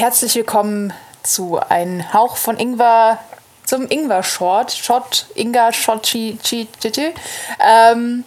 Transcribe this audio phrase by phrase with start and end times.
[0.00, 3.18] Herzlich willkommen zu Ein Hauch von Ingwer
[3.64, 4.72] zum Ingwer-Short.
[4.72, 7.14] Shot, Inga, Shot, Chi, Chi, Chi, Chi.
[7.58, 8.24] Ähm,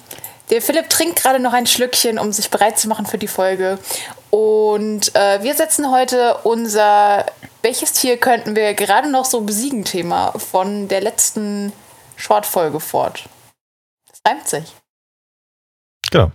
[0.52, 3.80] der Philipp trinkt gerade noch ein Schlückchen, um sich bereit zu machen für die Folge.
[4.30, 7.26] Und äh, wir setzen heute unser
[7.64, 11.74] Welches Tier könnten wir gerade noch so besiegen Thema von der letzten
[12.18, 13.24] Short-Folge fort.
[14.12, 14.76] Das reimt sich.
[16.12, 16.32] Genau.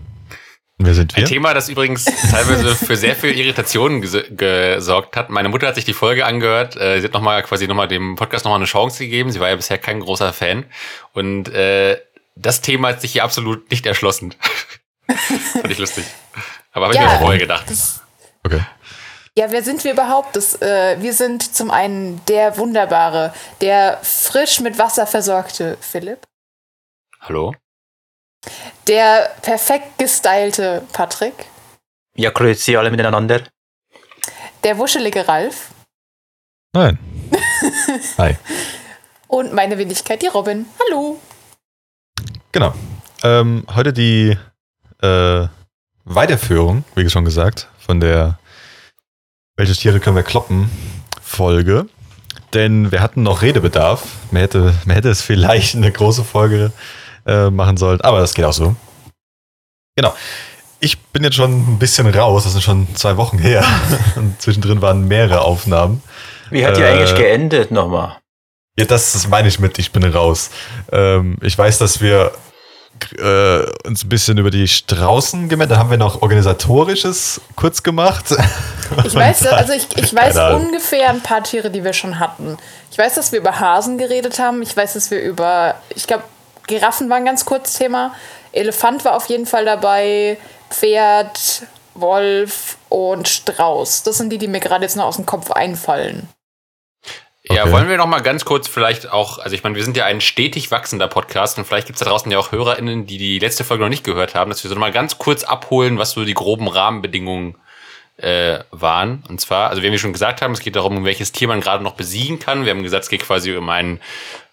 [0.80, 1.24] Wer sind wir?
[1.24, 5.28] Ein Thema, das übrigens teilweise für sehr viel Irritationen ges- gesorgt hat.
[5.28, 6.76] Meine Mutter hat sich die Folge angehört.
[6.76, 9.32] Äh, sie hat nochmal quasi nochmal dem Podcast nochmal eine Chance gegeben.
[9.32, 10.66] Sie war ja bisher kein großer Fan.
[11.12, 12.00] Und äh,
[12.36, 14.34] das Thema hat sich hier absolut nicht erschlossen.
[15.52, 16.04] Fand ich lustig.
[16.72, 17.12] Aber habe ich Ja.
[17.12, 17.64] mir vorher gedacht.
[17.68, 18.02] Das,
[18.44, 18.60] Okay.
[19.36, 20.34] Ja, wer sind wir überhaupt?
[20.36, 26.20] Das, äh, wir sind zum einen der wunderbare, der frisch mit Wasser versorgte Philipp,
[27.20, 27.54] Hallo?
[28.86, 31.34] Der perfekt gestylte Patrick,
[32.16, 33.42] Ja, grüezi alle miteinander.
[34.64, 35.70] der wuschelige Ralf
[36.74, 36.98] Nein.
[38.18, 38.36] Hi.
[39.26, 40.66] und meine Wenigkeit, die Robin.
[40.86, 41.18] Hallo.
[42.52, 42.74] Genau.
[43.24, 44.36] Ähm, heute die
[45.02, 45.46] äh,
[46.04, 48.38] Weiterführung, wie schon gesagt, von der
[49.56, 50.70] Welche Tiere können wir kloppen?
[51.22, 51.86] Folge.
[52.54, 54.04] Denn wir hatten noch Redebedarf.
[54.30, 56.72] Man hätte, man hätte es vielleicht eine große Folge
[57.28, 58.74] äh, machen sollen, aber das geht auch so.
[59.96, 60.14] Genau.
[60.80, 63.64] Ich bin jetzt schon ein bisschen raus, das sind schon zwei Wochen her.
[64.16, 66.02] Und zwischendrin waren mehrere Aufnahmen.
[66.50, 68.16] Wie hat die Äh, eigentlich geendet nochmal?
[68.78, 70.50] Ja, das, das meine ich mit, ich bin raus.
[70.92, 72.32] Ähm, ich weiß, dass wir
[73.18, 78.26] äh, uns ein bisschen über die Straußen gemeldet Da haben wir noch organisatorisches kurz gemacht.
[79.04, 82.56] Ich weiß, also ich, ich weiß ungefähr ein paar Tiere, die wir schon hatten.
[82.90, 84.62] Ich weiß, dass wir über Hasen geredet haben.
[84.62, 86.22] Ich weiß, dass wir über, ich glaube,
[86.68, 88.14] Giraffen waren ganz kurz Thema.
[88.52, 90.38] Elefant war auf jeden Fall dabei.
[90.70, 91.62] Pferd,
[91.94, 94.04] Wolf und Strauß.
[94.04, 96.28] Das sind die, die mir gerade jetzt noch aus dem Kopf einfallen.
[97.50, 97.72] Ja, Okay.
[97.72, 100.20] wollen wir noch mal ganz kurz vielleicht auch, also ich meine, wir sind ja ein
[100.20, 103.84] stetig wachsender Podcast und vielleicht gibt's da draußen ja auch HörerInnen, die die letzte Folge
[103.84, 106.34] noch nicht gehört haben, dass wir so noch mal ganz kurz abholen, was so die
[106.34, 107.56] groben Rahmenbedingungen
[108.18, 109.24] äh, waren.
[109.28, 111.60] Und zwar, also wie wir schon gesagt haben, es geht darum, um welches Tier man
[111.60, 112.64] gerade noch besiegen kann.
[112.64, 114.00] Wir haben gesagt, es geht quasi um ein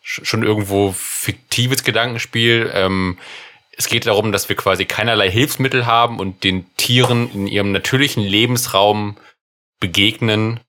[0.05, 2.71] sch- schon irgendwo fiktives Gedankenspiel.
[2.73, 3.17] Ähm,
[3.77, 8.23] es geht darum, dass wir quasi keinerlei Hilfsmittel haben und den Tieren in ihrem natürlichen
[8.23, 9.17] Lebensraum
[9.79, 10.61] begegnen.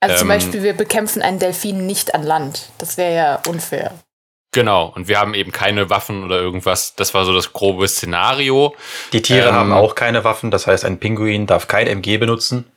[0.00, 2.70] Also zum Ähm, Beispiel, wir bekämpfen einen Delfin nicht an Land.
[2.78, 3.94] Das wäre ja unfair.
[4.54, 6.94] Genau, und wir haben eben keine Waffen oder irgendwas.
[6.94, 8.74] Das war so das grobe Szenario.
[9.14, 12.70] Die Tiere ähm, haben auch keine Waffen, das heißt, ein Pinguin darf kein MG benutzen.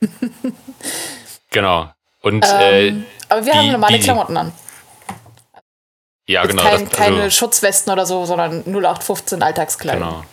[1.50, 1.90] Genau.
[2.22, 4.48] Und Ähm, aber wir die- haben normale die- Klamotten an.
[6.26, 6.62] äh, ja, Jetzt genau.
[6.64, 10.02] kein, das- keine also, Schutzwesten oder so, sondern 0815 Alltagskleidung.
[10.02, 10.24] genau.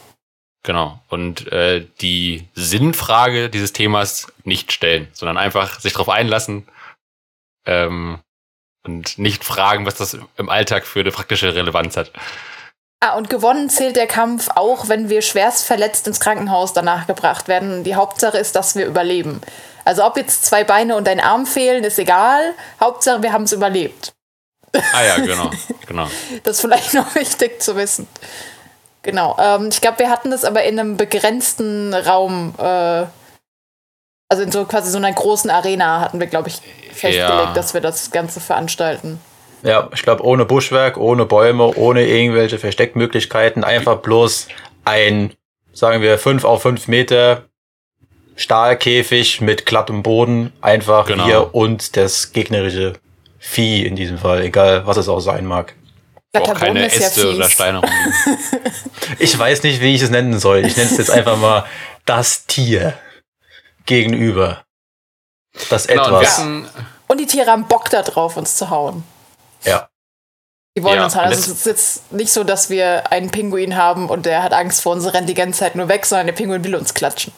[0.64, 1.00] Genau.
[1.10, 6.68] Und äh, die Sinnfrage dieses Themas nicht stellen, sondern einfach sich darauf einlassen
[7.66, 8.20] ähm,
[8.84, 12.12] und nicht fragen, was das im Alltag für eine praktische Relevanz hat.
[13.00, 17.50] Ah, und gewonnen zählt der Kampf auch, wenn wir schwerst verletzt ins Krankenhaus danach gebracht
[17.50, 17.84] werden.
[17.84, 19.42] Die Hauptsache ist, dass wir überleben.
[19.84, 22.54] Also ob jetzt zwei Beine und ein Arm fehlen, ist egal.
[22.80, 24.14] Hauptsache, wir haben es überlebt.
[24.72, 25.52] Ah ja, genau,
[25.86, 26.08] genau.
[26.44, 28.08] Das ist vielleicht noch wichtig zu wissen.
[29.02, 29.36] Genau.
[29.38, 32.56] Ähm, ich glaube, wir hatten das aber in einem begrenzten Raum.
[32.58, 33.04] Äh,
[34.30, 36.56] also in so quasi so einer großen Arena hatten wir, glaube ich,
[36.92, 37.54] festgelegt, Ja.
[37.54, 39.20] dass wir das Ganze veranstalten.
[39.64, 44.48] Ja, ich glaube, ohne Buschwerk, ohne Bäume, ohne irgendwelche Versteckmöglichkeiten, einfach bloß
[44.86, 45.32] ein,
[45.72, 47.44] sagen wir, 5 auf 5 Meter
[48.36, 51.28] Stahlkäfig mit glattem Boden, einfach Genau.
[51.28, 52.94] wir und das gegnerische
[53.40, 55.76] Vieh in diesem Fall, egal was es auch sein mag.
[56.32, 57.50] Glatter keine ist ja Äste oder.
[57.50, 58.14] Steine rumliegen.
[59.20, 60.66] Ich weiß nicht, wie ich es nennen soll.
[60.66, 61.66] Ich nenne es jetzt einfach mal
[62.06, 62.94] das Tier
[63.86, 64.64] gegenüber.
[65.70, 66.38] Das Genau, und Etwas.
[66.40, 66.68] hatten,
[67.08, 69.04] Und die Tiere haben Bock da drauf, uns zu hauen.
[69.64, 69.88] Ja.
[70.76, 71.28] Die wollen Ja, uns halt.
[71.28, 74.54] und Also es ist jetzt nicht so, dass wir einen Pinguin haben und der hat
[74.54, 77.32] Angst vor uns, rennt die ganze Zeit nur weg, sondern der Pinguin will uns klatschen.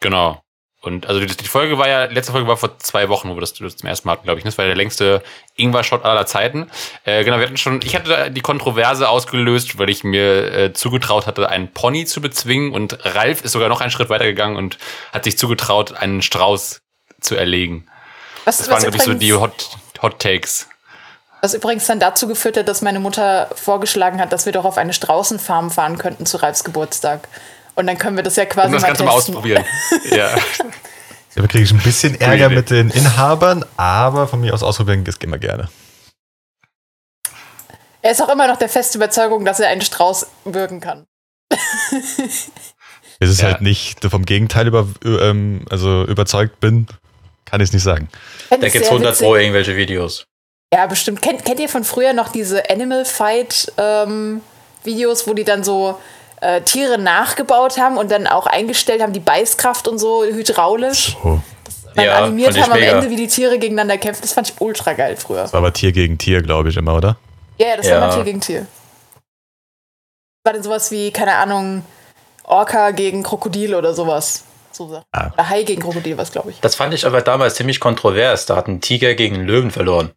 [0.00, 0.42] Genau.
[0.82, 3.40] Und also die, die Folge war ja, letzte Folge war vor zwei Wochen, wo wir
[3.40, 4.44] das, das zum ersten Mal hatten, glaube ich.
[4.44, 5.22] Das war der längste
[5.56, 6.68] Ingwer-Shot aller Zeiten.
[7.04, 10.72] Äh, genau, wir hatten schon, ich hatte da die Kontroverse ausgelöst, weil ich mir äh,
[10.72, 14.78] zugetraut hatte, einen Pony zu bezwingen und Ralf ist sogar noch einen Schritt weitergegangen und
[15.12, 16.82] hat sich zugetraut, einen Strauß
[17.20, 17.86] zu erlegen.
[18.44, 19.70] Was, Das was waren, glaube ich, so die Hot,
[20.02, 20.66] Hot Takes.
[21.42, 24.78] Was übrigens dann dazu geführt hat, dass meine Mutter vorgeschlagen hat, dass wir doch auf
[24.78, 27.28] eine Straußenfarm fahren könnten zu Ralfs Geburtstag.
[27.74, 29.64] Und dann können wir das ja quasi Um das mal Ganze mal ausprobieren.
[30.10, 30.34] ja.
[31.34, 35.16] Da kriege ich ein bisschen Ärger mit den Inhabern, aber von mir aus ausprobieren das
[35.16, 35.68] immer gerne.
[38.02, 41.06] Er ist auch immer noch der festen Überzeugung, dass er einen Strauß würgen kann.
[43.20, 43.48] Es ist Ja.
[43.52, 46.88] halt nicht vom Gegenteil über, ähm, also überzeugt bin,
[47.44, 48.08] kann ich es nicht sagen.
[48.50, 49.24] Da gibt's sehr 100 witzig.
[49.26, 50.24] Pro irgendwelche Videos.
[50.74, 51.22] Ja, bestimmt.
[51.22, 54.40] Kennt, kennt ihr von früher noch diese Animal Fight ähm,
[54.82, 56.00] Videos, wo die dann so
[56.42, 61.16] äh, Tiere nachgebaut haben und dann auch eingestellt haben, die Beißkraft und so hydraulisch.
[61.22, 61.40] So.
[61.94, 62.92] Dann Ja, animiert haben am mega.
[62.92, 64.22] Ende, wie die Tiere gegeneinander kämpfen.
[64.22, 65.42] Das fand ich ultra geil früher.
[65.42, 67.16] Das war aber Tier gegen Tier, glaube ich, immer, oder?
[67.58, 68.00] Ja, ja, das Ja.
[68.00, 68.66] war mal Tier gegen Tier.
[70.44, 71.84] War denn sowas wie, keine Ahnung,
[72.44, 74.44] Orca gegen Krokodil oder sowas.
[74.72, 75.02] So.
[75.12, 75.30] Ah.
[75.34, 76.60] Oder Hai gegen Krokodil, was glaube ich.
[76.60, 78.46] Das fand ich aber damals ziemlich kontrovers.
[78.46, 80.12] Da hat ein Tiger gegen einen Löwen verloren.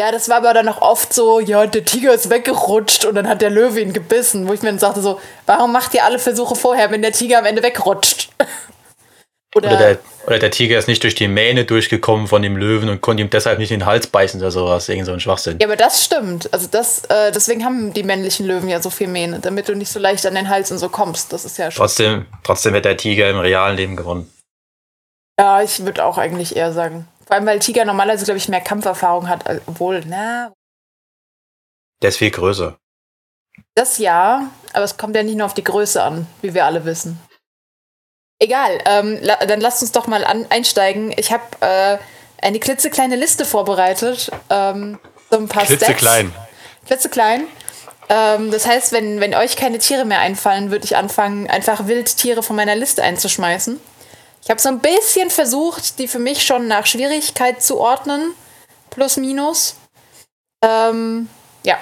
[0.00, 3.28] Ja, das war aber dann auch oft so, ja, der Tiger ist weggerutscht und dann
[3.28, 6.18] hat der Löwe ihn gebissen, wo ich mir dann sagte so, warum macht ihr alle
[6.18, 8.30] Versuche vorher, wenn der Tiger am Ende wegrutscht?
[9.54, 12.88] Oder, Oder der, oder der Tiger ist nicht durch die Mähne durchgekommen von dem Löwen
[12.88, 14.88] und konnte ihm deshalb nicht in den Hals beißen oder sowas.
[14.88, 15.58] Irgend so ein Schwachsinn.
[15.60, 16.48] ja, aber das stimmt.
[16.54, 19.90] Also das, äh, deswegen haben die männlichen Löwen ja so viel Mähne, damit du nicht
[19.90, 21.32] so leicht an den Hals und so kommst.
[21.32, 21.82] Das ist ja schon.
[21.82, 24.32] Trotzdem, trotzdem wird der Tiger im realen Leben gewonnen.
[25.36, 27.08] Ja, ich würde auch eigentlich eher sagen.
[27.30, 30.52] Vor allem, weil Tiger normalerweise, glaube ich, mehr Kampferfahrung hat, als- obwohl, na,
[32.02, 32.76] Der ist viel größer.
[33.76, 36.84] Das ja, aber es kommt ja nicht nur auf die Größe an, wie wir alle
[36.84, 37.20] wissen.
[38.40, 41.14] Egal, ähm, la dann lasst uns doch mal einsteigen.
[41.16, 41.98] Ich habe äh,
[42.42, 44.32] eine klitzekleine Liste vorbereitet.
[44.48, 44.98] Ähm,
[45.30, 46.32] so ein paar Klitzeklein.
[46.32, 46.86] Stats.
[46.86, 47.46] Klitzeklein.
[48.08, 52.42] Ähm, das heißt, wenn, wenn euch keine Tiere mehr einfallen, würde ich anfangen, einfach Wildtiere
[52.42, 53.78] von meiner Liste einzuschmeißen.
[54.42, 58.32] Ich habe so ein bisschen versucht, die für mich schon nach Schwierigkeit zu ordnen.
[58.90, 59.76] Plus, minus.
[60.62, 61.28] Ähm,
[61.62, 61.78] ja,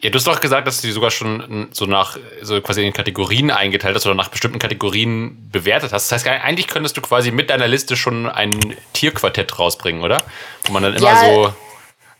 [0.00, 2.92] Ja, du hast doch gesagt, dass du die sogar schon so nach so quasi in
[2.92, 6.10] Kategorien eingeteilt hast oder nach bestimmten Kategorien bewertet hast.
[6.10, 8.50] Das heißt, eigentlich könntest du quasi mit deiner Liste schon ein
[8.94, 10.18] Tierquartett rausbringen, oder?
[10.64, 11.52] Wo man dann immer Ja, so.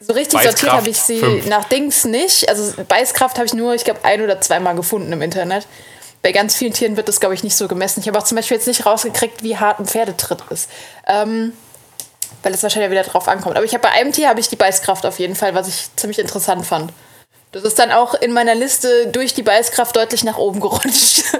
[0.00, 1.46] So richtig Beißkraft sortiert habe ich sie fünf.
[1.46, 2.48] nach Dings nicht.
[2.48, 5.66] Also Beißkraft habe ich nur, ich glaube, ein oder zweimal gefunden im Internet.
[6.22, 8.00] Bei ganz vielen Tieren wird das, glaube ich, nicht so gemessen.
[8.00, 10.70] Ich habe auch zum Beispiel jetzt nicht rausgekriegt, wie hart ein Pferdetritt ist.
[11.06, 11.52] Ähm,
[12.42, 13.56] weil es wahrscheinlich wieder drauf ankommt.
[13.56, 15.94] Aber ich habe bei einem Tier habe ich die Beißkraft auf jeden Fall, was ich
[15.96, 16.92] ziemlich interessant fand.
[17.50, 21.24] Das ist dann auch in meiner Liste durch die Beißkraft deutlich nach oben gerutscht.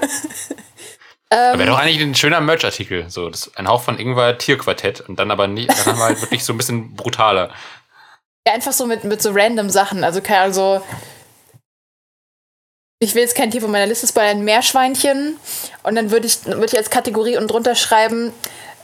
[1.33, 1.57] Ähm.
[1.57, 3.09] Wäre doch eigentlich ein schöner Merch-Artikel.
[3.09, 6.43] So, ein Hauch von Ingwer Tierquartett und dann aber nicht, dann haben wir halt wirklich
[6.43, 7.49] so ein bisschen brutaler.
[8.45, 10.03] Ja, einfach so mit, mit so random Sachen.
[10.03, 10.83] Also keine Ahnung, so.
[13.03, 15.37] Ich will jetzt kein Tier von meiner Liste spoilern, ein Meerschweinchen.
[15.83, 18.31] Und dann würde ich, würde ich als Kategorie und drunter schreiben,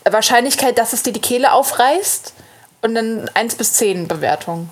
[0.03, 2.33] äh, Wahrscheinlichkeit, dass es dir die Kehle aufreißt.
[2.81, 4.69] Und dann 1 bis 10 Bewertung.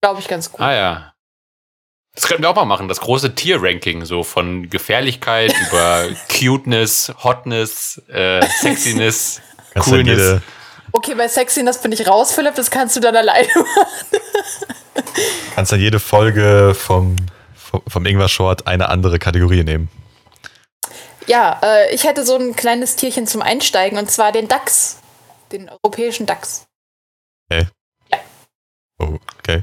[0.00, 0.60] Glaube ich ganz gut.
[0.60, 1.14] Ah ja.
[2.14, 8.00] Das könnten wir auch mal machen, das große Tier-Ranking, so von Gefährlichkeit über Cuteness, Hotness,
[8.08, 9.40] äh, Sexiness,
[9.74, 10.40] Coolness.
[10.92, 12.54] Okay, bei Sexiness bin ich raus, Philipp.
[12.54, 14.20] Das kannst du dann alleine machen.
[15.56, 17.16] kannst dann jede Folge vom,
[17.86, 19.88] vom, Ingwer Short eine andere Kategorie nehmen.
[21.26, 23.98] Ja, äh, ich hätte so ein kleines Tierchen zum Einsteigen.
[23.98, 24.98] Und zwar den Dachs.
[25.52, 26.66] Den europäischen Dachs.
[28.98, 29.62] Oh, okay.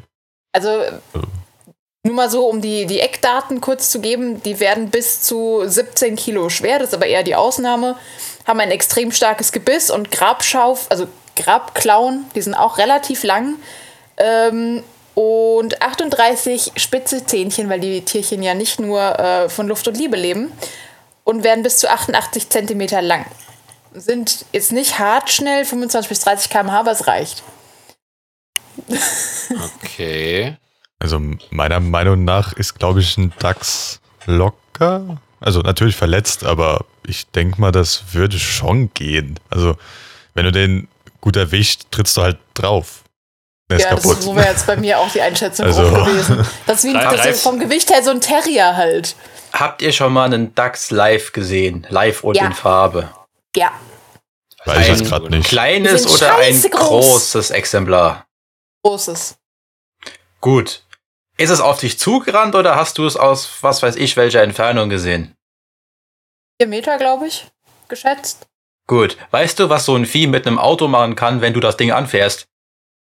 [0.54, 1.22] Also Oh.
[2.04, 6.16] nur mal so, um die, die Eckdaten kurz zu geben, die werden bis zu 17
[6.16, 7.96] Kilo schwer, das ist aber eher die Ausnahme,
[8.46, 13.56] haben ein extrem starkes Gebiss und Grabschauf, also Grabklauen, die sind auch relativ lang.
[14.18, 14.84] Ähm,
[15.16, 20.18] und 38 spitze Zähnchen, weil die Tierchen ja nicht nur äh, von Luft und Liebe
[20.18, 20.52] leben.
[21.24, 23.26] Und werden bis zu 88 Zentimeter lang.
[23.94, 27.44] Sind jetzt nicht hart schnell, 25 bis 30 km/h, aber es reicht.
[29.84, 30.58] Okay.
[30.98, 31.20] Also
[31.52, 35.22] meiner Meinung nach ist, glaube ich, ein Dachs locker.
[35.40, 39.40] Also natürlich verletzt, aber ich denke mal, das würde schon gehen.
[39.50, 39.76] Also
[40.34, 40.88] wenn du den
[41.20, 43.01] gut erwischt, trittst du halt drauf.
[43.72, 44.22] Der ist ja, das kaputt.
[44.22, 46.46] so wäre jetzt bei mir auch die Einschätzung Also- gewesen.
[46.68, 49.16] Das ist wie das ist vom Gewicht her so ein Terrier halt.
[49.54, 51.86] Habt ihr schon mal einen Dachs live gesehen?
[51.90, 52.46] Live und Ja.
[52.46, 53.10] in Farbe?
[53.56, 53.72] Ja.
[54.66, 55.50] Weiß ich jetzt Ein gerade nicht.
[55.50, 56.72] Kleines oder ein groß.
[56.72, 58.26] großes Exemplar?
[58.84, 59.36] Großes.
[60.40, 60.84] Gut.
[61.38, 64.90] Ist es auf dich zugerannt oder hast du es aus was weiß ich welcher Entfernung
[64.90, 65.36] gesehen?
[66.60, 67.48] Vier Meter, glaube ich,
[67.88, 68.46] geschätzt.
[68.88, 69.18] Gut.
[69.32, 71.92] Weißt du, was so ein Vieh mit einem Auto machen kann, wenn du das Ding
[71.92, 72.46] anfährst?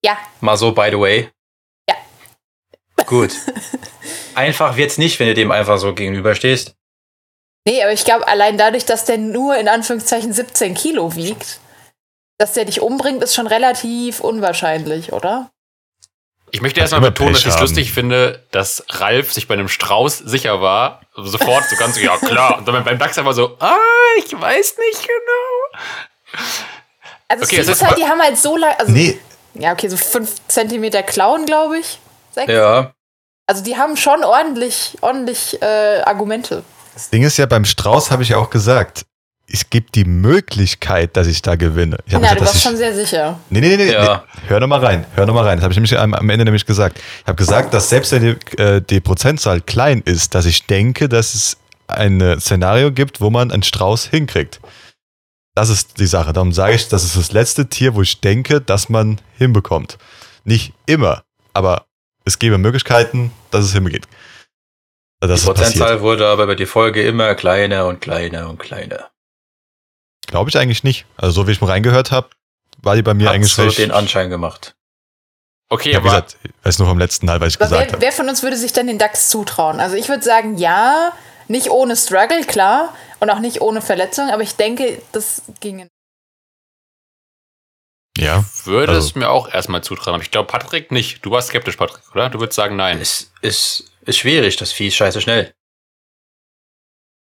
[0.04, 0.18] Ja.
[0.40, 1.30] Mal so, by the way.
[1.88, 1.96] Ja.
[3.06, 3.32] Gut.
[4.34, 6.74] einfach wird's nicht, wenn du dem einfach so gegenüberstehst.
[7.64, 11.60] Nee, aber ich glaube, allein dadurch, dass der nur in Anführungszeichen 17 Kilo wiegt,
[12.38, 15.50] dass der dich umbringt, ist schon relativ unwahrscheinlich, oder?
[16.50, 20.18] Ich möchte erstmal betonen, dass ich es lustig finde, dass Ralf sich bei einem Strauß
[20.18, 21.00] sicher war.
[21.14, 22.58] Sofort so ganz, ja klar.
[22.58, 23.78] Und dann beim Dachs einfach so, ah,
[24.18, 25.82] ich weiß nicht genau.
[27.28, 29.18] Also Okay, es ist halt, die haben halt so lang, also, Nee,
[29.54, 31.98] ja, okay, so 5 Zentimeter Klauen, glaube ich.
[32.34, 32.52] Sechs.
[32.52, 32.92] Ja.
[33.46, 36.62] Also die haben schon ordentlich, ordentlich äh, Argumente.
[36.94, 39.04] das Ding ist ja, beim Strauß habe ich ja auch gesagt,
[39.52, 41.98] es gibt die Möglichkeit, dass ich da gewinne.
[42.06, 43.38] Ich habe Na, gesagt, du warst ich, schon sehr sicher.
[43.50, 44.24] Nee, nee, nee, nee, Ja.
[44.34, 44.48] nee.
[44.48, 45.04] Hör noch mal rein.
[45.14, 45.58] Hör noch mal rein.
[45.58, 46.98] Das habe ich nämlich am, am Ende nämlich gesagt.
[47.20, 51.08] Ich habe gesagt, dass selbst wenn die, äh, die Prozentzahl klein ist, dass ich denke,
[51.08, 51.56] dass es
[51.88, 54.60] ein Szenario gibt, wo man einen Strauß hinkriegt.
[55.54, 56.32] Das ist die Sache.
[56.32, 59.98] Darum sage ich, das ist das letzte Tier, wo ich denke, dass man hinbekommt.
[60.44, 61.86] Nicht immer, aber
[62.24, 64.06] es gäbe Möglichkeiten, dass es hingeht.
[65.20, 65.56] Also, Dass Die es passiert.
[65.78, 69.10] Prozentzahl wurde aber über die Folge immer kleiner und kleiner und kleiner.
[70.26, 71.04] Glaube ich eigentlich nicht.
[71.16, 72.30] Also so wie ich mal reingehört habe,
[72.80, 73.78] war die bei mir Hat eigentlich so recht.
[73.78, 74.74] den Anschein gemacht.
[75.68, 77.92] Okay, ja, wie aber gesagt, ich weiß nur vom letzten Teil, was ich Aber gesagt
[77.92, 78.02] habe.
[78.02, 79.80] wer von uns würde sich denn den DAX zutrauen?
[79.80, 81.12] Also ich würde sagen, ja,
[81.52, 85.86] nicht ohne Struggle, klar, und auch nicht ohne Verletzung, aber ich denke, das ginge.
[88.18, 90.14] Ja, würde also- es mir auch erstmal zutrauen.
[90.14, 91.24] Aber ich glaube, Patrick nicht.
[91.24, 92.28] Du warst skeptisch, Patrick, oder?
[92.28, 93.00] Du würdest sagen, nein.
[93.00, 95.54] Es ist, ist schwierig, das Vieh ist scheiße schnell.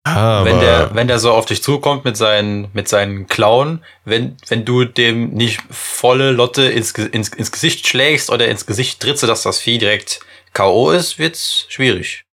[0.05, 4.37] aber wenn der, wenn der so auf dich zukommt mit seinen, mit seinen Klauen, wenn,
[4.49, 9.21] wenn du dem nicht volle Lotte ins, ins, ins Gesicht schlägst oder ins Gesicht trittst,
[9.21, 10.21] sodass das Vieh direkt
[10.55, 10.91] K.O.
[10.91, 12.25] ist, wird's schwierig.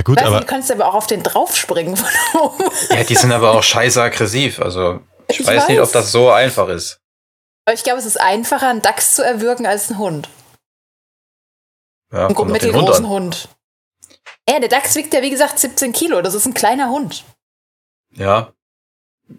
[0.00, 2.08] Ja, gut, Weißt du, aber du kannst aber auch auf den draufspringen von
[2.40, 2.64] oben.
[2.88, 4.58] Ja, die sind aber auch scheiße aggressiv.
[4.60, 5.88] Also, ich, Ich weiß, nicht, weiß.
[5.88, 7.00] ob das so einfach ist.
[7.66, 10.28] Aber ich glaube, es ist einfacher, einen Dachs zu erwürgen als einen Hund.
[12.12, 13.10] Ja, Einen kommt Hund mittelgroßen an.
[13.10, 13.48] Hund.
[14.48, 16.22] Ja, der Dachs wiegt ja wie gesagt 17 Kilo.
[16.22, 17.24] Das ist ein kleiner Hund.
[18.14, 18.52] Ja.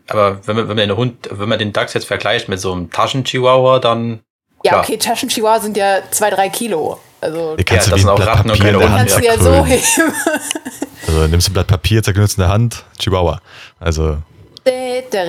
[0.07, 2.71] Aber wenn man, wenn man den Hund, wenn man den Dachs jetzt vergleicht mit so
[2.71, 4.21] einem Taschen-Chihuahua, dann,
[4.63, 4.83] Ja, Klar.
[4.83, 7.01] okay, Taschen-Chihuahua sind ja 2, 3 Kilo.
[7.21, 8.87] Also hier kannst Ja, du das sind ein auch Blatt Ratten und Papier in der
[8.87, 10.13] keine Hand kannst du ja so heben.
[11.07, 13.41] Also nimmst du ein Blatt Papier, zerknüllst in der Hand, Chihuahua.
[13.79, 14.21] Also
[14.65, 15.25] Ist ja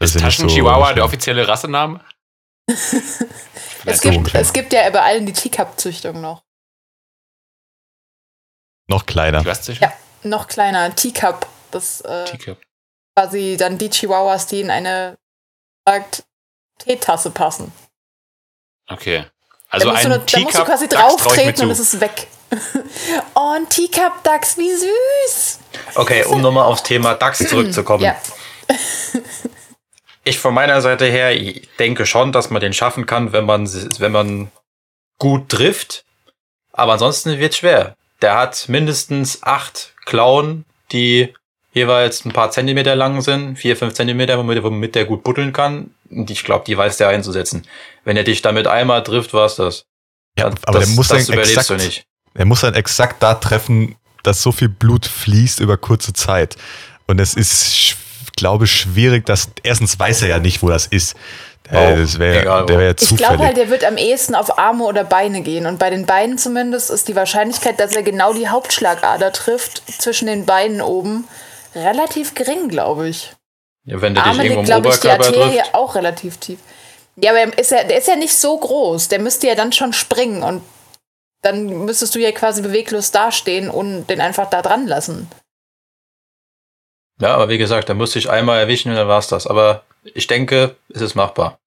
[0.00, 2.00] so Taschen-Chihuahua der offizielle Rassename?
[3.88, 6.42] Es gibt, es gibt ja bei allen die Teacup-Züchtung noch.
[8.88, 9.44] Noch kleiner.
[9.80, 9.92] Ja,
[10.24, 10.94] noch kleiner.
[10.96, 11.46] Teacup.
[11.70, 12.58] Das äh, Teacup.
[13.16, 15.16] quasi dann die Chihuahuas, die in eine
[15.86, 16.24] sagt,
[16.78, 17.72] Teetasse passen.
[18.88, 19.26] Okay.
[19.76, 21.62] Also da musst, ein du, da musst du quasi Teacup-Dachs drauf trau ich mir treten
[21.66, 22.26] und es ist weg.
[23.34, 25.58] oh, ein Teacup-Dachs, wie süß.
[25.96, 28.02] okay, um nochmal aufs Thema Dachs zurückzukommen.
[28.02, 28.16] Ja,
[30.24, 33.66] Ich von meiner Seite her ich denke schon, dass man den schaffen kann, wenn man,
[34.00, 34.50] wenn man
[35.18, 36.04] gut trifft.
[36.72, 37.94] Aber ansonsten wird schwer.
[38.22, 41.34] Der hat mindestens acht Klauen, die
[41.76, 45.90] jeweils ein paar Zentimeter lang sind, vier, fünf Zentimeter, womit, womit der gut buddeln kann.
[46.10, 47.66] Und ich glaube, die weiß der einzusetzen.
[48.04, 49.84] Wenn er dich damit einmal trifft, war's das.
[50.38, 52.04] Ja, Das- aber das, der muss das dann überlebst exakt, du nicht.
[52.34, 56.56] er muss dann exakt da treffen, dass so viel Blut fließt über kurze Zeit.
[57.06, 57.96] Und es ist,
[58.36, 61.14] glaube ich, schwierig, dass erstens weiß er ja nicht, wo das ist.
[61.70, 64.58] Äh, das wär, egal der wäre ja ich glaube halt, der wird am ehesten auf
[64.58, 65.66] Arme oder Beine gehen.
[65.66, 70.26] Und bei den Beinen zumindest ist die Wahrscheinlichkeit, dass er genau die Hauptschlagader trifft, zwischen
[70.26, 71.24] den Beinen oben,
[71.76, 73.32] relativ gering, glaube ich.
[73.84, 75.74] Ja, wenn der dich Arme irgendwo liegt, im glaube ich, die Oberkörper Arterie trifft.
[75.74, 76.58] auch relativ tief.
[77.16, 79.08] Ja, aber er ist ja, der ist ja nicht so groß.
[79.08, 80.62] Der müsste ja dann schon springen und
[81.42, 85.30] dann müsstest du ja quasi beweglos dastehen und den einfach da dran lassen.
[87.20, 89.46] Ja, aber wie gesagt, da musste ich einmal erwischen und dann war's das.
[89.46, 91.58] Aber ich denke, es ist machbar.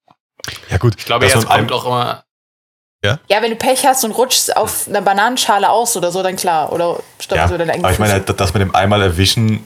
[0.70, 2.24] ja gut, Ich glaube, dass jetzt man kommt auch immer.
[3.04, 6.74] Ja, wenn du Pech hast und rutschst auf einer Bananenschale aus oder so, dann klar.
[6.74, 9.66] Oder stoppst ja, du deine aber ich meine, halt, dass man dem einmal erwischen,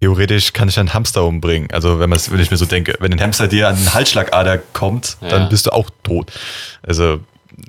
[0.00, 1.70] theoretisch kann ich einen Hamster umbringen.
[1.72, 4.58] Also wenn, man's- wenn ich mir so denke, wenn ein Hamster dir an den Halsschlagader
[4.72, 5.28] kommt, Ja.
[5.28, 6.30] dann bist du auch tot.
[6.82, 7.20] Also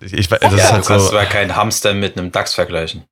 [0.01, 1.11] ich weiß, das ja, ist halt du kannst so.
[1.11, 3.03] zwar keinen Hamster mit einem Dachs vergleichen.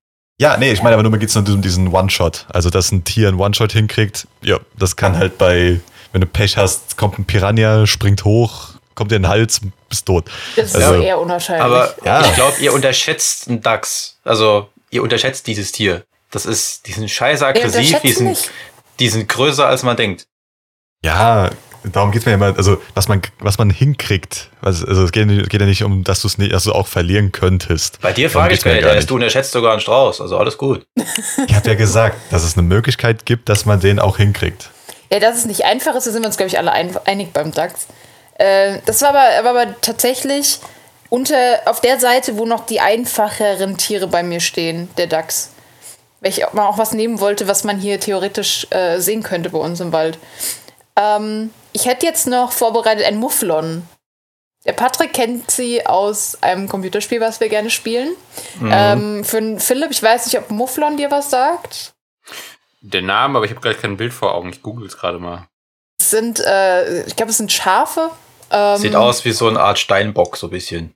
[0.41, 2.47] Ja, nee, ich meine aber nur, mir geht es nur um diesen One-Shot.
[2.51, 5.79] Also, dass ein Tier einen One-Shot hinkriegt, ja, das kann halt bei,
[6.11, 10.07] wenn du Pech hast, kommt ein Piranha, springt hoch, kommt dir in den Hals, bist
[10.07, 10.25] tot.
[10.55, 11.63] das ist also- eher unwahrscheinlich.
[11.63, 12.21] Aber Ja.
[12.25, 14.17] ich glaube, ihr unterschätzt einen Dachs.
[14.23, 16.03] Also, ihr unterschätzt dieses Tier.
[16.31, 18.49] Das ist, die sind scheiße aggressiv, die sind, nicht.
[18.99, 20.27] Die sind größer als man denkt.
[21.03, 21.49] Ja,
[21.83, 24.49] darum geht es mir ja immer, also, was man, was man hinkriegt.
[24.61, 26.87] Also, also es geht, geht ja nicht um, dass du es nicht, dass du auch
[26.87, 27.99] verlieren könntest.
[28.01, 30.21] Bei dir frage ich gar nicht, erst du unterschätzt sogar einen Strauß.
[30.21, 30.85] Also alles gut.
[31.47, 34.69] Ich habe ja gesagt, dass es eine Möglichkeit gibt, dass man den auch hinkriegt.
[35.11, 37.33] Ja, dass es nicht einfach ist, da sind wir uns, glaube ich, alle ein, einig
[37.33, 37.87] beim DAX.
[38.35, 40.59] Äh, das war aber, war aber tatsächlich
[41.09, 45.52] unter, auf der Seite, wo noch die einfacheren Tiere bei mir stehen, der DAX.
[46.23, 49.49] Weil ich auch mal auch was nehmen wollte, was man hier theoretisch äh, sehen könnte
[49.49, 50.17] bei uns im Wald.
[50.95, 53.85] Ähm, ich hätte jetzt noch vorbereitet ein Mufflon.
[54.65, 58.15] Der Patrick kennt sie aus einem Computerspiel, was wir gerne spielen.
[58.63, 61.93] Ähm, für den Philipp, ich weiß nicht, ob Mufflon dir was sagt.
[62.79, 64.51] Der Name, aber ich habe gerade kein Bild vor Augen.
[64.51, 65.47] Ich google es gerade mal.
[65.99, 68.11] Es sind, äh, ich glaube, es sind Schafe.
[68.51, 70.95] Ähm, Sieht aus wie so eine Art Steinbock, so ein bisschen.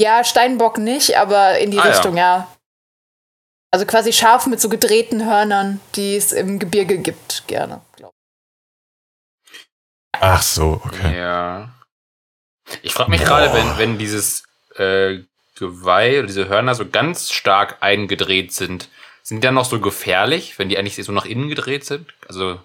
[0.00, 1.90] Ja, Steinbock nicht, aber in die Ah, ja.
[1.90, 2.46] Richtung, ja.
[3.70, 7.82] Also quasi Schafe mit so gedrehten Hörnern, die es im Gebirge gibt, gerne.
[7.96, 8.12] glaub
[10.20, 11.18] Ach so, okay.
[11.18, 11.74] Ja.
[12.82, 14.44] Ich frage mich gerade, wenn, wenn dieses
[14.76, 15.20] äh,
[15.54, 18.88] Geweih oder diese Hörner so ganz stark eingedreht sind,
[19.22, 22.14] sind die dann noch so gefährlich, wenn die eigentlich so nach innen gedreht sind?
[22.26, 22.58] Also,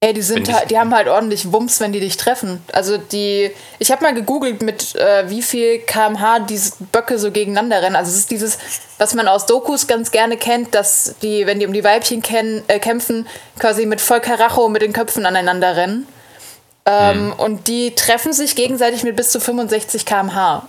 [0.00, 2.62] Ey, die sind halt, die haben halt ordentlich Wumms, wenn die dich treffen.
[2.72, 7.80] Also die, ich habe mal gegoogelt, mit äh, wie viel kmh diese Böcke so gegeneinander
[7.80, 7.96] rennen.
[7.96, 8.58] Also es ist dieses,
[8.98, 12.62] was man aus Dokus ganz gerne kennt, dass die, wenn die um die Weibchen ken,
[12.68, 13.26] äh, kämpfen,
[13.58, 16.06] quasi mit voll Karacho mit den Köpfen aneinander rennen.
[16.84, 20.68] Ähm, Und die treffen sich gegenseitig mit bis zu 65 kmh.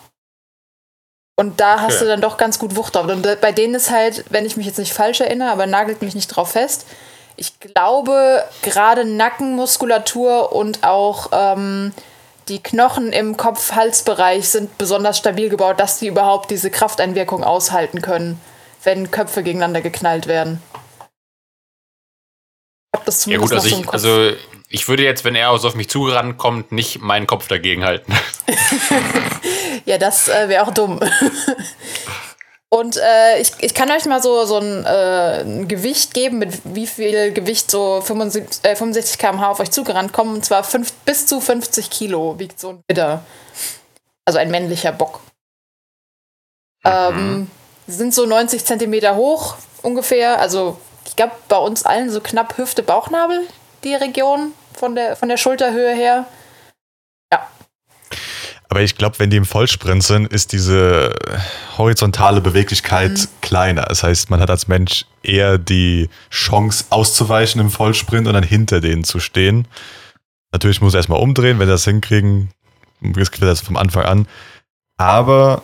[1.35, 2.05] Und da hast Okay.
[2.05, 3.05] du dann doch ganz gut Wucht drauf.
[3.07, 6.15] Und bei denen ist halt, wenn ich mich jetzt nicht falsch erinnere, aber nagelt mich
[6.15, 6.85] nicht drauf fest,
[7.37, 11.93] ich glaube, gerade Nackenmuskulatur und auch ähm,
[12.49, 18.41] die Knochen im Kopf-Hals-Bereich sind besonders stabil gebaut, dass die überhaupt diese Krafteinwirkung aushalten können,
[18.83, 20.61] wenn Köpfe gegeneinander geknallt werden.
[22.93, 24.37] Ich hab das ja zumindest gut, also ich, also
[24.69, 28.13] ich würde jetzt, wenn er auf mich zugerannt kommt, nicht meinen Kopf dagegen halten.
[29.87, 30.99] Ja, das äh, wäre auch dumm.
[32.69, 36.59] Und äh, ich, ich kann euch mal so, so ein, äh, ein Gewicht geben, mit
[36.65, 40.35] wie viel Gewicht so 75, äh, 65 km/h auf euch zugerannt kommen.
[40.35, 43.23] Und zwar fünf, bis zu 50 Kilo wiegt so ein Widder.
[44.25, 45.21] Also ein männlicher Bock.
[46.83, 47.49] Ähm,
[47.87, 50.39] sind so 90 Zentimeter hoch ungefähr.
[50.39, 53.47] Also ich glaube bei uns allen so knapp Hüfte, Bauchnabel,
[53.83, 56.25] die Region von der, von der Schulterhöhe her.
[58.69, 61.15] Aber ich glaube, wenn die im Vollsprint sind, ist diese
[61.77, 63.27] horizontale Beweglichkeit Mhm.
[63.41, 63.83] kleiner.
[63.83, 68.81] Das heißt, man hat als Mensch eher die Chance auszuweichen im Vollsprint und dann hinter
[68.81, 69.67] denen zu stehen.
[70.51, 72.49] Natürlich muss er erstmal umdrehen, wenn sie das hinkriegen,
[73.01, 74.27] riskiert er das vom Anfang an.
[74.97, 75.61] Aber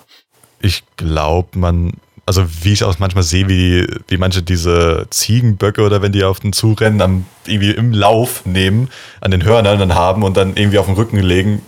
[0.61, 1.93] ich glaube, man,
[2.25, 6.39] also wie ich auch manchmal sehe, wie, wie manche diese Ziegenböcke oder wenn die auf
[6.39, 8.89] den zurennen, dann irgendwie im Lauf nehmen,
[9.19, 11.61] an den Hörnern dann haben und dann irgendwie auf den Rücken legen.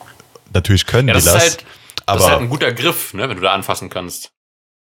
[0.56, 1.44] Natürlich können Ja, das die ist das.
[1.44, 4.32] halt, das aber ist halt ein guter Griff, ne, wenn du da anfassen kannst.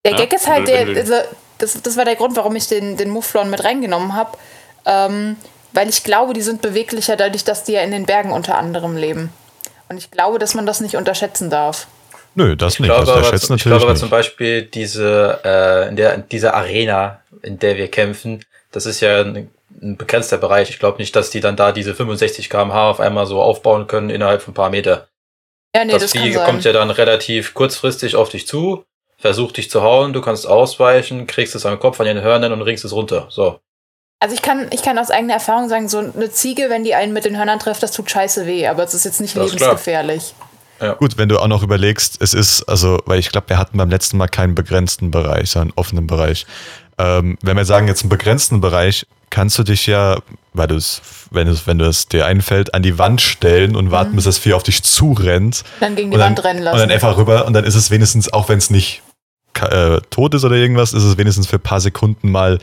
[0.06, 1.14] Der Ja, Gag ist halt, der, also,
[1.58, 4.38] das, das war der Grund, warum ich den, den Mufflon mit reingenommen habe.
[4.86, 5.38] Ähm,
[5.74, 8.98] weil ich glaube, die sind beweglicher dadurch, dass die ja in den Bergen unter anderem
[8.98, 9.32] leben.
[9.90, 11.88] Und ich glaube, dass man das nicht unterschätzen darf.
[12.36, 12.96] nö, das Ich nicht.
[12.96, 14.00] glaube, Also, aber, der schätzt ich natürlich glaube aber nicht.
[14.00, 19.02] zum Beispiel diese, äh, in der, in dieser Arena, in der wir kämpfen, das ist
[19.02, 19.52] ja ein,
[19.82, 20.70] ein begrenzter Bereich.
[20.70, 24.10] Ich glaube nicht, dass die dann da diese 65 km/h auf einmal so aufbauen können
[24.10, 25.09] innerhalb von ein paar Meter.
[25.80, 26.46] Ja, nee, das das, kann Vieh sein.
[26.46, 28.84] kommt ja dann relativ kurzfristig auf dich zu,
[29.18, 32.62] versucht dich zu hauen, du kannst ausweichen, kriegst es am Kopf, an den Hörnern und
[32.62, 33.28] ringst es runter.
[33.30, 33.62] So.
[34.20, 37.14] Also ich kann, ich kann aus eigener Erfahrung sagen, so eine Ziege, wenn die einen
[37.14, 40.34] mit den Hörnern trifft, das tut scheiße weh, aber es ist jetzt nicht Das lebensgefährlich.
[40.98, 43.90] Gut, wenn du auch noch überlegst, es ist, also, weil ich glaube, wir hatten beim
[43.90, 46.46] letzten Mal keinen begrenzten Bereich, sondern einen offenen Bereich.
[47.00, 50.18] Ähm, wenn wir sagen, jetzt einen begrenzten Bereich, kannst du dich ja,
[50.54, 53.90] weil du es, wenn es, wenn du es dir einfällt, an die Wand stellen und
[53.90, 55.64] warten, bis das Vieh auf dich zurennt.
[55.80, 56.76] Dann gegen die dann, Wand rennen lassen.
[56.76, 59.02] Und dann einfach rüber und dann ist es wenigstens, auch wenn es nicht
[59.62, 62.60] äh, tot ist oder irgendwas, ist es wenigstens für ein paar Sekunden mal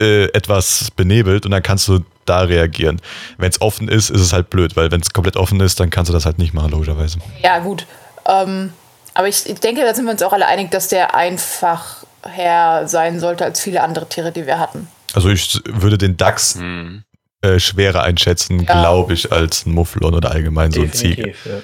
[0.00, 3.00] äh, etwas benebelt und dann kannst du da reagieren.
[3.36, 5.90] Wenn es offen ist, ist es halt blöd, weil wenn es komplett offen ist, dann
[5.90, 7.18] kannst du das halt nicht machen, logischerweise.
[7.42, 7.86] Ja, gut.
[8.26, 8.72] Ähm,
[9.14, 12.86] aber ich, ich denke, da sind wir uns auch alle einig, dass der einfach her
[12.86, 14.88] sein sollte als viele andere Tiere, die wir hatten.
[15.14, 17.02] Also ich würde den Dachs Hm.
[17.42, 18.80] äh, schwerer einschätzen, Ja.
[18.80, 21.28] glaube ich, als ein Mufflon oder allgemein so ein Ziege.
[21.44, 21.54] ja.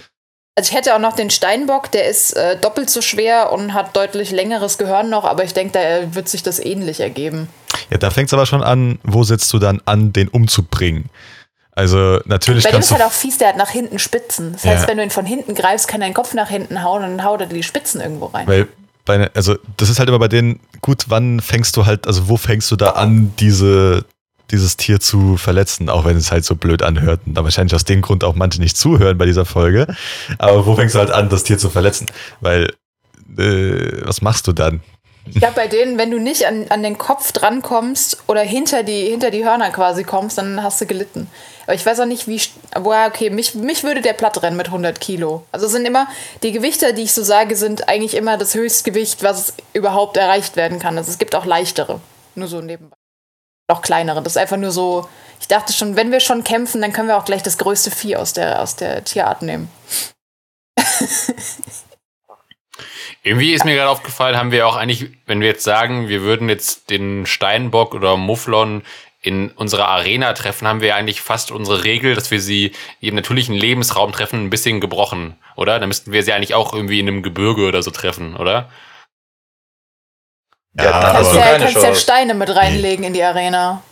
[0.57, 3.97] Also ich hätte auch noch den Steinbock, der ist äh, doppelt so schwer und hat
[3.97, 7.49] deutlich längeres Gehirn noch, aber ich denke, da wird sich das ähnlich ergeben.
[7.90, 11.11] Ja, da fängt es aber schon an, wo setzt du dann an, den umzubringen?
[11.73, 12.95] Also natürlich Bei dem ist du...
[12.95, 14.53] halt auch fies, der hat nach hinten Spitzen.
[14.53, 14.71] Das Ja.
[14.71, 17.25] heißt, wenn du ihn von hinten greifst, kann dein Kopf nach hinten hauen und dann
[17.25, 18.47] haut er dir die Spitzen irgendwo rein.
[18.47, 18.69] Weil
[19.05, 22.37] bei, also das ist halt immer bei denen, gut, wann fängst du halt, also wo
[22.37, 24.05] fängst du da an, diese,
[24.51, 27.85] dieses Tier zu verletzen, auch wenn es halt so blöd anhört und da wahrscheinlich aus
[27.85, 29.87] dem Grund auch manche nicht zuhören bei dieser Folge.
[30.38, 32.07] Aber wo fängst du halt an, das Tier zu verletzen?
[32.40, 32.73] Weil,
[33.38, 34.81] äh, was machst du dann?
[35.27, 39.07] Ich glaube, bei denen, wenn du nicht an, an den Kopf drankommst oder hinter die,
[39.07, 41.29] hinter die Hörner quasi kommst, dann hast du gelitten.
[41.64, 42.40] Aber ich weiß auch nicht, wie.
[42.81, 45.46] Boah, okay, mich, mich würde der platt rennen mit 100 Kilo.
[45.53, 46.07] Also sind immer,
[46.42, 50.79] die Gewichte, die ich so sage, sind eigentlich immer das Höchstgewicht, was überhaupt erreicht werden
[50.79, 50.96] kann.
[50.98, 52.00] Also es gibt auch leichtere.
[52.35, 52.96] Nur so nebenbei.
[53.68, 54.22] Auch kleinere.
[54.22, 55.09] Das ist einfach nur so.
[55.40, 58.16] Ich dachte schon, wenn wir schon kämpfen, dann können wir auch gleich das größte Vieh
[58.16, 59.70] aus der, aus der Tierart nehmen.
[63.27, 66.50] Irgendwie ist mir gerade aufgefallen, haben wir auch eigentlich, wenn wir jetzt sagen, wir würden
[66.50, 68.83] jetzt den Steinbock oder Mufflon
[69.24, 73.14] in unserer Arena treffen, haben wir ja eigentlich fast unsere Regel, dass wir sie im
[73.14, 75.78] natürlichen Lebensraum treffen, ein bisschen gebrochen, oder?
[75.80, 78.68] Dann müssten wir sie eigentlich auch irgendwie in einem Gebirge oder so treffen, oder?
[80.76, 81.94] Ja, Ja, Kannst du ja, keine kannst ja.
[81.94, 83.82] Steine mit reinlegen in die Arena.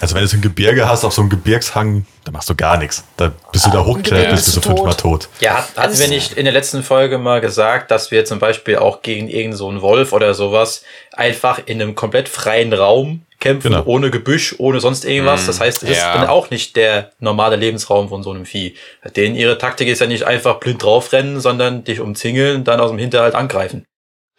[0.00, 2.78] Also wenn du so ein Gebirge hast, auf so einem Gebirgshang, dann machst du gar
[2.78, 3.04] nichts.
[3.16, 5.28] Da bist du da Ah, hochgeklettert, bist du so fünfmal tot.
[5.40, 8.76] Ja, hat, hatten wir nicht in der letzten Folge mal gesagt, dass wir zum Beispiel
[8.76, 13.70] auch gegen irgendeinen so einen Wolf oder sowas einfach in einem komplett freien Raum kämpfen,
[13.70, 13.84] Genau.
[13.86, 15.44] ohne Gebüsch, ohne sonst irgendwas.
[15.44, 16.14] Mm, Das heißt, es ist ja.
[16.18, 18.74] dann auch nicht der normale Lebensraum von so einem Vieh.
[19.14, 22.98] Denen ihre Taktik ist ja nicht einfach blind draufrennen, sondern dich umzingeln, dann aus dem
[22.98, 23.84] Hinterhalt angreifen.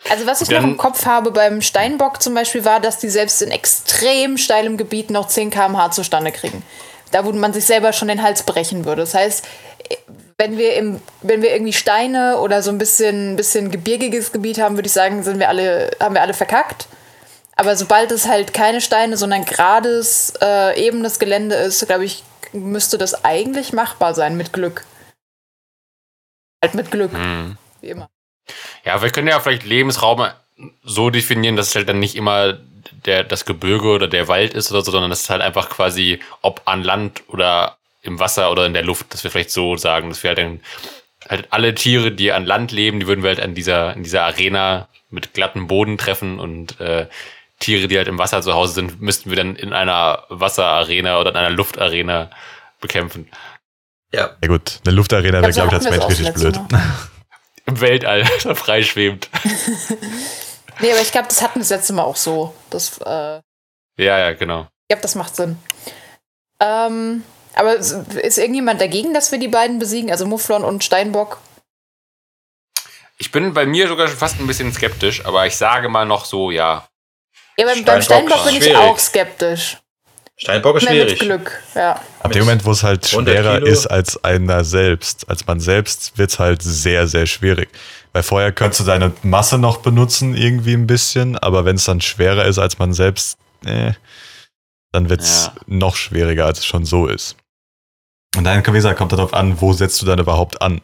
[0.09, 3.09] Also was ich Dann- noch im Kopf habe beim Steinbock zum Beispiel war, dass die
[3.09, 6.63] selbst in extrem steilem Gebiet noch 10 km/h zustande kriegen.
[7.11, 9.03] Da wo man sich selber schon den Hals brechen würde.
[9.03, 9.45] Das heißt,
[10.37, 14.75] wenn wir, im, wenn wir irgendwie Steine oder so ein bisschen, bisschen gebirgiges Gebiet haben,
[14.75, 16.87] würde ich sagen, sind wir alle, haben wir alle verkackt.
[17.55, 22.97] Aber sobald es halt keine Steine, sondern gerades, äh, ebenes Gelände ist, glaube ich, müsste
[22.97, 24.85] das eigentlich machbar sein mit Glück.
[26.61, 27.57] Halt mit Glück, Hm.
[27.81, 28.09] wie immer.
[28.83, 30.27] Ja, wir können ja vielleicht Lebensraum
[30.83, 32.57] so definieren, dass es halt dann nicht immer
[33.05, 36.19] der, das Gebirge oder der Wald ist oder so, sondern das ist halt einfach quasi,
[36.41, 40.09] ob an Land oder im Wasser oder in der Luft, dass wir vielleicht so sagen,
[40.09, 40.59] dass wir halt dann
[41.27, 44.23] halt alle Tiere, die an Land leben, die würden wir halt an dieser, in dieser
[44.23, 47.07] Arena mit glattem Boden treffen und äh,
[47.65, 51.31] Tiere, die halt im Wasser zu Hause sind, müssten wir dann in einer Wasserarena oder
[51.31, 52.29] in einer Luftarena
[52.79, 53.27] bekämpfen.
[54.13, 56.59] Ja, Ja gut, eine Luftarena wäre, glaube ich, als Mensch richtig blöd.
[57.65, 59.29] Im Weltall, da freischwebend.
[60.81, 62.53] Nee, aber ich glaube, das hatten wir das letzte Mal auch so.
[62.69, 63.39] Das, äh,
[63.97, 64.63] Ja, ja, genau.
[64.63, 65.57] ich glaube, das macht Sinn.
[66.59, 67.23] Ähm,
[67.55, 70.11] aber ist irgendjemand dagegen, dass wir die beiden besiegen?
[70.11, 71.39] Also Mufflon und Steinbock?
[73.17, 76.25] Ich bin bei mir sogar schon fast ein bisschen skeptisch, aber ich sage mal noch
[76.25, 76.85] so, ja.
[77.57, 79.77] Ja, beim, beim Steinbock Steinbock bin ich auch skeptisch.
[80.37, 81.19] Steinbock ist Mehr mit schwierig.
[81.19, 82.01] Glück, ja.
[82.19, 83.67] Ab dem Moment, wo es halt 100 schwerer Kilo.
[83.67, 87.69] ist als einer selbst, als man selbst, wird es halt sehr, sehr schwierig.
[88.11, 92.01] Weil vorher könntest du deine Masse noch benutzen, irgendwie ein bisschen, aber wenn es dann
[92.01, 93.93] schwerer ist als man selbst, äh,
[94.91, 95.53] dann wird es Ja.
[95.67, 97.37] noch schwieriger, als es schon so ist.
[98.35, 100.81] Und dann, wie gesagt, kommt darauf an, wo setzt du dann überhaupt an.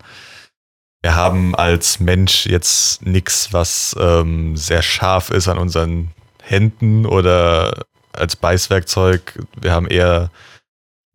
[1.01, 6.11] Wir haben als Mensch jetzt nichts, was ähm, sehr scharf ist an unseren
[6.51, 9.39] Händen oder als Beißwerkzeug.
[9.59, 10.29] Wir haben eher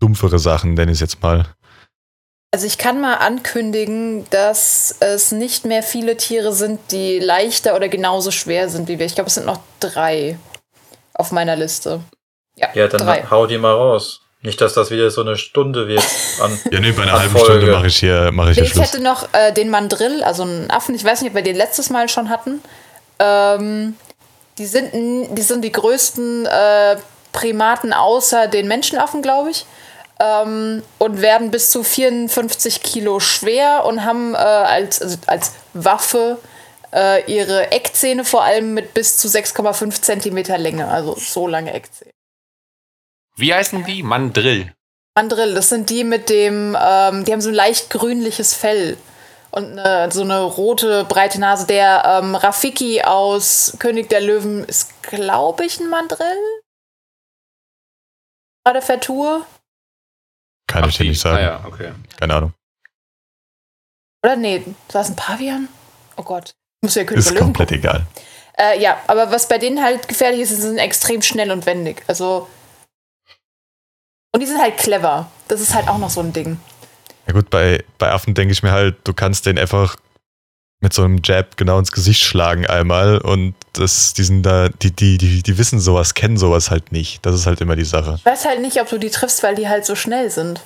[0.01, 1.45] dumpfere Sachen, nenne ich es jetzt mal.
[2.53, 7.89] Also ich kann mal ankündigen, dass es nicht mehr viele Tiere sind, die leichter oder
[7.89, 9.05] genauso schwer sind wie wir.
[9.07, 10.39] Ich glaube, es sind noch drei
[11.13, 12.01] auf meiner Liste.
[12.57, 13.25] Ja, Ja, dann drei.
[13.31, 14.23] hau die mal raus.
[14.43, 16.05] Nicht, dass das wieder so eine Stunde wird.
[16.41, 17.57] An Ja, nee, bei einer halben Folge.
[17.57, 18.87] Stunde mache ich hier, mache ich hier Ich Schluss.
[18.93, 20.95] hätte noch äh, den Mandrill, also einen Affen.
[20.95, 22.63] Ich weiß nicht, ob wir den letztes Mal schon hatten.
[23.19, 23.97] Ähm,
[24.59, 26.97] die, sind, die sind die größten äh,
[27.33, 29.67] Primaten außer den Menschenaffen, glaube ich.
[30.19, 36.39] Ähm, und werden bis zu 54 Kilo schwer und haben äh, als, also als Waffe
[36.95, 40.89] äh, ihre Eckzähne vor allem mit bis zu 6,5 Zentimeter Länge.
[40.89, 42.13] Also so lange Eckzähne.
[43.37, 44.03] Wie heißen die?
[44.03, 44.73] Mandrill.
[45.15, 48.97] Mandrill, das sind die mit dem, ähm, die haben so ein leicht grünliches Fell
[49.51, 51.67] und eine, so eine rote, breite Nase.
[51.67, 56.37] Der ähm, Rafiki aus König der Löwen ist, glaube ich, ein Mandrill.
[58.65, 59.47] Gerade vertue.
[60.67, 61.37] Kann ich dir nicht sagen.
[61.37, 61.93] Ah, ja, okay.
[62.19, 62.53] Keine Ahnung.
[64.25, 65.69] Oder nee, war es ein Pavian?
[66.17, 66.55] Oh Gott.
[66.83, 67.85] Muss ja König Ist der Löwen komplett gucken.
[67.85, 68.07] egal.
[68.59, 72.03] Äh, ja, aber was bei denen halt gefährlich ist, sie sind extrem schnell und wendig.
[72.09, 72.49] Also.
[74.33, 75.31] Und die sind halt clever.
[75.49, 76.59] Das ist halt auch noch so ein Ding.
[77.27, 79.97] Ja gut, bei, bei Affen denke ich mir halt, du kannst den einfach
[80.81, 84.91] mit so einem Jab genau ins Gesicht schlagen einmal und das, die sind da, die,
[84.91, 87.25] die, die, die wissen sowas, kennen sowas halt nicht.
[87.25, 88.17] Das ist halt immer die Sache.
[88.19, 90.61] Ich weiß halt nicht, ob du die triffst, weil die halt so schnell sind.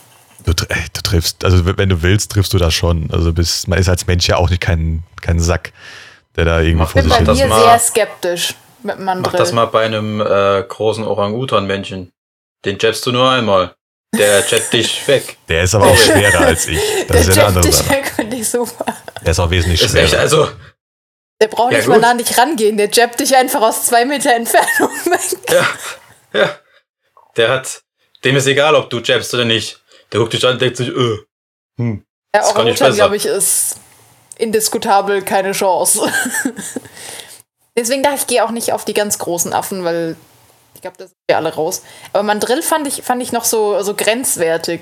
[0.44, 3.11] Du, ey, du triffst, also wenn du willst, triffst du das schon.
[3.12, 5.73] Also bist, man ist als Mensch ja auch nicht kein, kein Sack,
[6.37, 9.53] der da irgendwie Mach vor Ich bin sich bei mir sehr skeptisch mit Mach das
[9.53, 12.11] mal bei einem äh, großen Orang-Utan-Männchen.
[12.64, 13.75] Den jabst du nur einmal.
[14.16, 15.37] Der jabbt dich weg.
[15.49, 16.81] Der ist aber auch schwerer als ich.
[17.09, 17.94] Das ist ja der eine andere Jab Sache.
[18.03, 18.85] dich finde ich super.
[19.23, 20.20] Der ist auch wesentlich Ist echt, schwerer.
[20.23, 20.49] also,
[21.40, 22.03] Der braucht Ja, nicht mal gut.
[22.03, 22.77] nah an dich rangehen.
[22.77, 25.51] Der jabbt dich einfach aus zwei Meter Entfernung weg.
[25.51, 26.59] ja, ja.
[27.37, 27.83] Der hat,
[28.25, 29.81] dem ist egal, ob du jabst oder nicht.
[30.12, 31.16] Der guckt dich an und denkt sich, äh,
[31.79, 32.05] hm.
[32.35, 33.77] Ja, nicht Orang-Utan, glaube ich, ist
[34.38, 36.12] indiskutabel keine Chance.
[37.77, 40.16] Deswegen dachte ich, ich gehe auch nicht auf die ganz großen Affen, weil
[40.74, 41.83] ich glaube, da sind wir alle raus.
[42.12, 44.80] Aber Mandrill fand ich, fand ich noch so, so grenzwertig.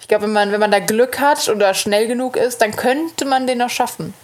[0.00, 3.24] Ich glaube, wenn man, wenn man da Glück hat oder schnell genug ist, dann könnte
[3.24, 4.14] man den noch schaffen.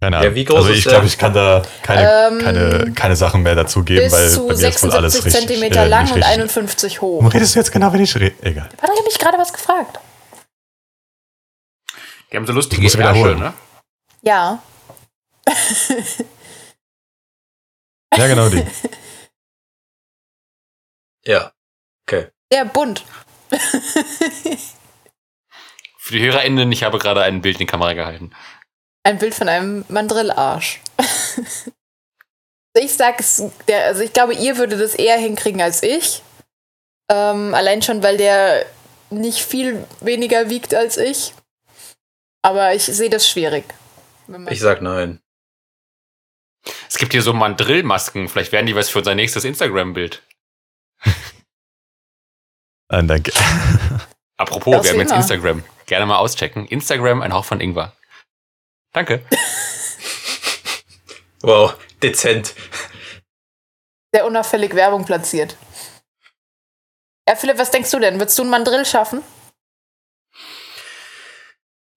[0.00, 0.30] Keine Ahnung.
[0.30, 3.54] Ja, wie groß also ich glaube, ich kann da keine, Ähm, keine, keine Sachen mehr
[3.54, 5.48] dazu geben, Bis weil zu bei mir ist wohl alles 76 richtig.
[5.48, 6.34] Zentimeter äh, lang nicht und richtig.
[6.34, 7.18] 51 hoch.
[7.18, 8.34] Warum redest du jetzt genau, wenn ich rede?
[8.42, 8.68] Egal.
[8.76, 9.98] Patrick hat mich gerade was gefragt.
[12.30, 13.38] Die haben so lustige musst wiederholen.
[13.38, 13.54] ne?
[14.22, 14.62] Ja.
[18.16, 18.62] Ja, genau die.
[21.26, 21.52] Ja.
[22.06, 22.28] Okay.
[22.52, 23.04] Sehr bunt.
[25.98, 28.30] Für die HörerInnen, ich habe gerade ein Bild in die Kamera gehalten.
[29.02, 30.80] Ein Bild von einem Mandrillarsch.
[32.74, 36.22] ich sag es, der, also ich glaube, ihr würdet das eher hinkriegen als ich.
[37.10, 38.66] Ähm, allein schon, weil der
[39.10, 41.34] nicht viel weniger wiegt als ich.
[42.42, 43.64] Aber ich sehe das schwierig.
[44.48, 45.20] Ich sag nein.
[46.88, 48.28] Es gibt hier so Mandrillmasken.
[48.28, 50.22] Vielleicht werden die was für unser nächstes Instagram-Bild.
[52.88, 53.32] Nein, danke.
[54.36, 55.20] Apropos, Das wir haben jetzt immer.
[55.20, 55.64] Instagram.
[55.86, 56.66] Gerne mal auschecken.
[56.66, 57.92] Instagram, ein Hauch von Ingwer.
[58.92, 59.24] Danke.
[61.42, 62.54] Wow, dezent.
[64.12, 65.56] sehr unauffällig Werbung platziert.
[67.28, 68.18] Ja, Philipp, was denkst du denn?
[68.18, 69.22] Würdest du einen Mandrill schaffen?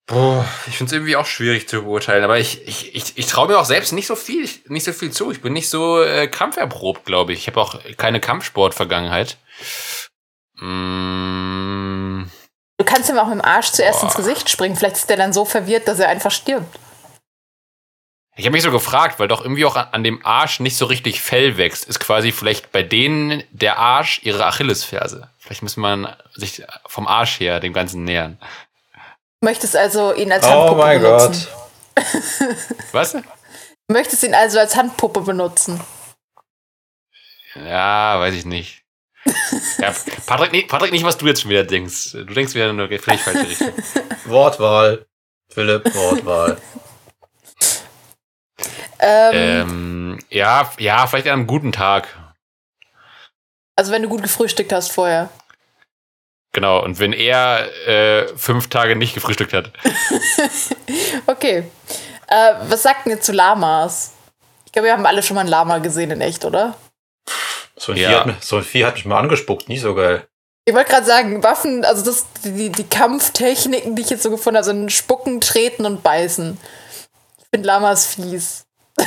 [0.07, 3.47] Boah, ich finde es irgendwie auch schwierig zu beurteilen, aber ich, ich, ich, ich traue
[3.47, 5.31] mir auch selbst nicht so viel, nicht so viel zu.
[5.31, 7.39] Ich bin nicht so äh, kampferprobt, glaube ich.
[7.39, 9.37] Ich habe auch keine Kampfsport-Vergangenheit.
[10.61, 12.29] Mm,
[12.77, 14.05] Du kannst ihm auch mit dem Arsch zuerst Boah.
[14.07, 14.75] ins Gesicht springen.
[14.77, 16.79] Vielleicht ist der dann so verwirrt, dass er einfach stirbt.
[18.37, 20.85] ich habe mich so gefragt, weil doch irgendwie auch an, an dem Arsch nicht so
[20.85, 21.83] richtig Fell wächst.
[21.85, 25.29] Ist quasi vielleicht bei denen der Arsch ihre Achillesferse.
[25.39, 28.37] Vielleicht muss man sich vom Arsch her dem Ganzen nähern.
[29.41, 31.47] Du möchtest also ihn als Oh Handpuppe mein benutzen.
[31.95, 32.05] Gott.
[32.93, 33.11] Was?
[33.11, 33.23] Du
[33.89, 35.81] möchtest ihn also als Handpuppe benutzen.
[37.55, 38.78] Ja, weiß ich nicht.
[39.79, 39.93] Ja,
[40.25, 42.11] Patrick, nee, Patrick, nicht, was du jetzt schon wieder denkst.
[42.11, 43.73] Du denkst wieder in eine völlig falsche Richtung.
[44.25, 45.05] Wortwahl.
[45.49, 46.57] Philipp, Wortwahl.
[48.99, 52.07] Ähm, Ähm, ja, ja, vielleicht an einem guten Tag.
[53.75, 55.29] also wenn du gut gefrühstückt hast vorher.
[56.51, 59.71] Genau, und wenn er äh, fünf Tage nicht gefrühstückt hat.
[61.27, 61.63] Okay.
[62.27, 64.13] Äh, was sagt denn ihr zu Lamas?
[64.65, 66.75] Ich glaube, wir haben alle schon mal ein Lama gesehen in echt, oder?
[67.79, 68.09] So ein, Ja.
[68.09, 70.27] Vieh hat, mich- so ein Vieh hat mich mal angespuckt, nicht so geil.
[70.65, 74.57] Ich wollte gerade sagen, Waffen, also das, die, die Kampftechniken, die ich jetzt so gefunden
[74.57, 76.57] habe, sind Spucken, Treten und Beißen.
[77.39, 78.65] Ich finde Lamas fies.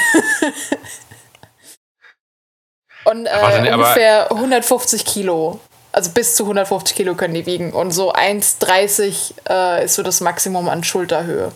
[3.05, 5.61] und äh, aber- ungefähr 150 Kilo.
[5.93, 7.73] Also bis zu 150 Kilo können die wiegen.
[7.75, 11.53] Und so 1,30 äh, ist so das Maximum an Schulterhöhe.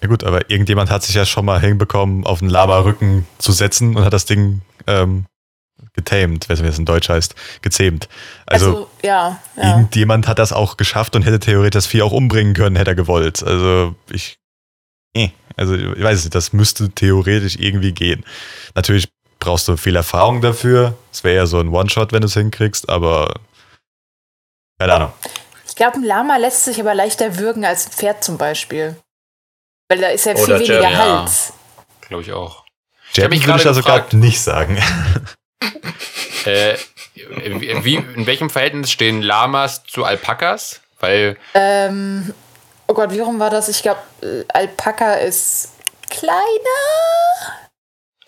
[0.00, 3.94] Ja gut, aber irgendjemand hat sich ja schon mal hinbekommen, auf den Lama-Rücken zu setzen
[3.96, 5.26] und hat das Ding ähm,
[5.98, 8.08] getamed, weiß nicht, wie das in Deutsch heißt, gezähmt.
[8.46, 9.70] Also, Also, ja, ja.
[9.70, 12.94] irgendjemand hat das auch geschafft und hätte theoretisch das Vieh auch umbringen können, hätte er
[12.94, 13.42] gewollt.
[13.42, 14.38] Also ich,
[15.16, 18.24] eh, also ich weiß nicht, das müsste theoretisch irgendwie gehen.
[18.74, 19.08] Natürlich
[19.40, 20.94] brauchst du viel Erfahrung dafür.
[21.12, 23.34] Es wäre ja so ein One-Shot, wenn du es hinkriegst, aber
[24.78, 25.12] keine Ahnung.
[25.66, 28.96] Ich glaube, ein Lama lässt sich aber leichter würgen als ein Pferd zum Beispiel.
[29.88, 30.98] Weil da ist ja viel Oder weniger Jerry, ja.
[30.98, 31.52] Hals.
[32.02, 32.64] Glaube ich auch.
[33.14, 34.78] Jab mich würde ich da sogar nicht sagen.
[36.44, 36.76] Äh,
[37.14, 40.80] wie, in welchem Verhältnis stehen Lamas zu Alpakas?
[41.00, 42.32] Weil, Ähm,
[42.86, 43.68] oh Gott, wie rum war das?
[43.68, 44.00] Ich glaube,
[44.48, 45.70] Alpaka ist
[46.10, 46.32] kleiner.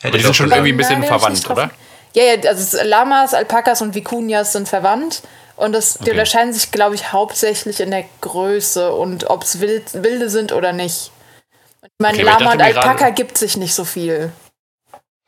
[0.00, 1.70] Hätte die sind schon irgendwie ein bisschen verwandt, oder?
[2.14, 5.22] Ja, ja, also Lamas, Alpakas und Vikunias sind verwandt.
[5.56, 6.10] Und das, die Okay.
[6.12, 10.72] unterscheiden sich, glaube ich, hauptsächlich in der Größe und ob es wild, wilde sind oder
[10.72, 11.10] nicht.
[11.82, 14.32] Ich meine, Okay, aber ich Lama und Alpaka gibt sich nicht so viel.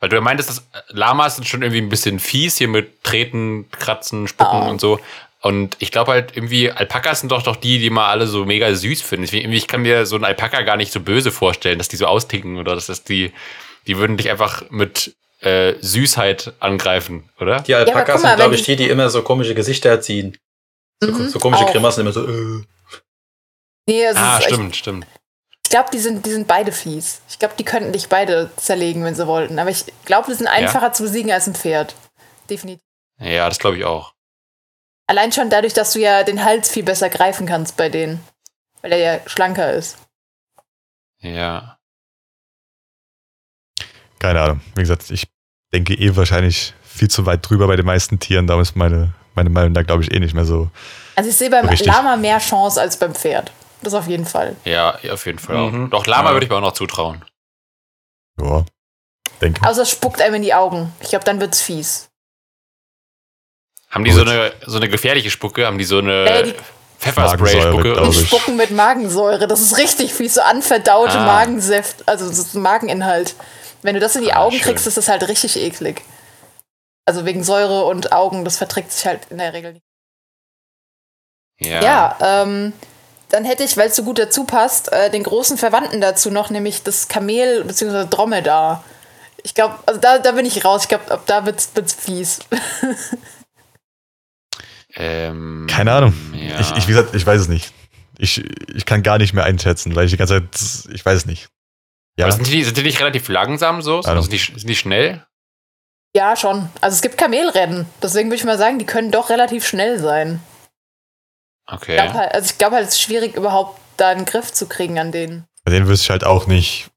[0.03, 3.71] Weil du ja meintest, dass Lamas sind schon irgendwie ein bisschen fies hier mit Treten,
[3.71, 4.69] Kratzen, Spucken Oh.
[4.69, 4.99] und so.
[5.39, 8.73] Und ich glaube halt irgendwie, Alpakas sind doch doch die, die mal alle so mega
[8.75, 9.33] süß finden.
[9.33, 12.05] Irgendwie, ich kann mir so einen Alpaka gar nicht so böse vorstellen, dass die so
[12.05, 13.31] austicken oder dass das die,
[13.87, 17.61] die würden dich einfach mit äh, Süßheit angreifen, oder?
[17.61, 20.37] Die Alpakas guck mal, sind, glaube ich, die, die immer so komische Gesichter ziehen.
[21.01, 21.71] So, Mhm, so komische auch.
[21.71, 22.61] Grimassen, immer so, äh.
[23.87, 25.07] Nee, Ah, ist, ich, stimmt, stimmt.
[25.73, 27.23] Ich glaube, die sind, die sind beide fies.
[27.27, 29.57] Ich glaube, die könnten dich beide zerlegen, wenn sie wollten.
[29.57, 31.95] Aber ich glaube, die sind einfacher zu besiegen als ein Pferd.
[32.47, 32.85] Definitiv.
[33.19, 34.13] Ja, das glaube ich auch.
[35.07, 38.23] Allein schon dadurch, dass du ja den Hals viel besser greifen kannst bei denen.
[38.83, 39.97] Weil er ja schlanker ist.
[41.21, 41.79] Ja.
[44.19, 44.61] Keine Ahnung.
[44.75, 45.25] Wie gesagt, ich
[45.73, 48.45] denke eh wahrscheinlich viel zu weit drüber bei den meisten Tieren.
[48.45, 50.69] Darum ist meine meine Meinung da, glaube ich, eh nicht mehr so.
[51.15, 51.87] Also ich sehe beim Richtig.
[51.87, 53.51] Lama mehr Chance als beim Pferd.
[53.83, 54.55] Das auf jeden Fall.
[54.65, 55.85] Ja, auf jeden Fall Mhm.
[55.85, 55.89] auch.
[55.89, 56.33] Doch, Lama Ja.
[56.35, 57.23] würde ich mir auch noch zutrauen.
[58.39, 58.65] Ja,
[59.41, 59.67] denke.
[59.67, 60.91] Außer es spuckt einem in die Augen.
[61.01, 62.09] Ich glaube, dann wird's fies.
[63.89, 64.19] Haben die Gut.
[64.21, 65.65] so eine, so eine gefährliche Spucke?
[65.67, 66.55] Haben die so eine die-
[66.99, 68.07] Pfefferspray-Spucke?
[68.09, 68.27] Ich.
[68.27, 69.45] spucken mit Magensäure.
[69.47, 70.35] Das ist richtig fies.
[70.35, 71.25] So anverdaute Ah.
[71.25, 73.35] Magensäft, also so Mageninhalt.
[73.81, 74.61] Wenn du das in die Ah, Augen schön.
[74.63, 76.01] kriegst, ist das halt richtig eklig.
[77.05, 79.85] Also wegen Säure und Augen, das verträgt sich halt in der Regel nicht.
[81.59, 81.81] Ja.
[81.81, 82.73] Ja, ähm,
[83.33, 86.51] dann hätte ich, weil es so gut dazu passt, äh, den großen Verwandten dazu noch,
[86.51, 88.05] nämlich das Kamel bzw.
[88.07, 88.83] Dromedar.
[89.41, 90.83] Ich glaube, also da, da bin ich raus.
[90.83, 92.39] Ich glaube, ab da wird's, wird's fies.
[94.95, 96.13] Ähm, Keine Ahnung.
[96.33, 96.59] Ja.
[96.59, 97.73] Ich, ich, wie gesagt, ich weiß es nicht.
[98.19, 98.43] Ich,
[98.75, 101.47] ich kann gar nicht mehr einschätzen, weil ich die ganze Zeit, ich weiß es nicht.
[102.15, 104.03] Ja, Aber sind die, sind die nicht relativ langsam so?
[104.03, 105.25] Sind die, sind die schnell?
[106.15, 106.69] Ja, schon.
[106.79, 107.87] Also es gibt Kamelrennen.
[108.03, 110.39] Deswegen würde ich mal sagen, die können doch relativ schnell sein.
[111.75, 111.95] Okay.
[111.95, 114.67] Ich glaub halt, also ich glaube halt, es ist schwierig, überhaupt da einen Griff zu
[114.67, 115.45] kriegen an denen.
[115.65, 116.87] bei denen wirst du halt auch nicht,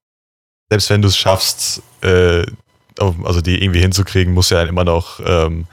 [0.70, 2.44] selbst wenn du es schaffst, äh,
[2.98, 5.66] also die irgendwie hinzukriegen, musst du ja immer noch ähm,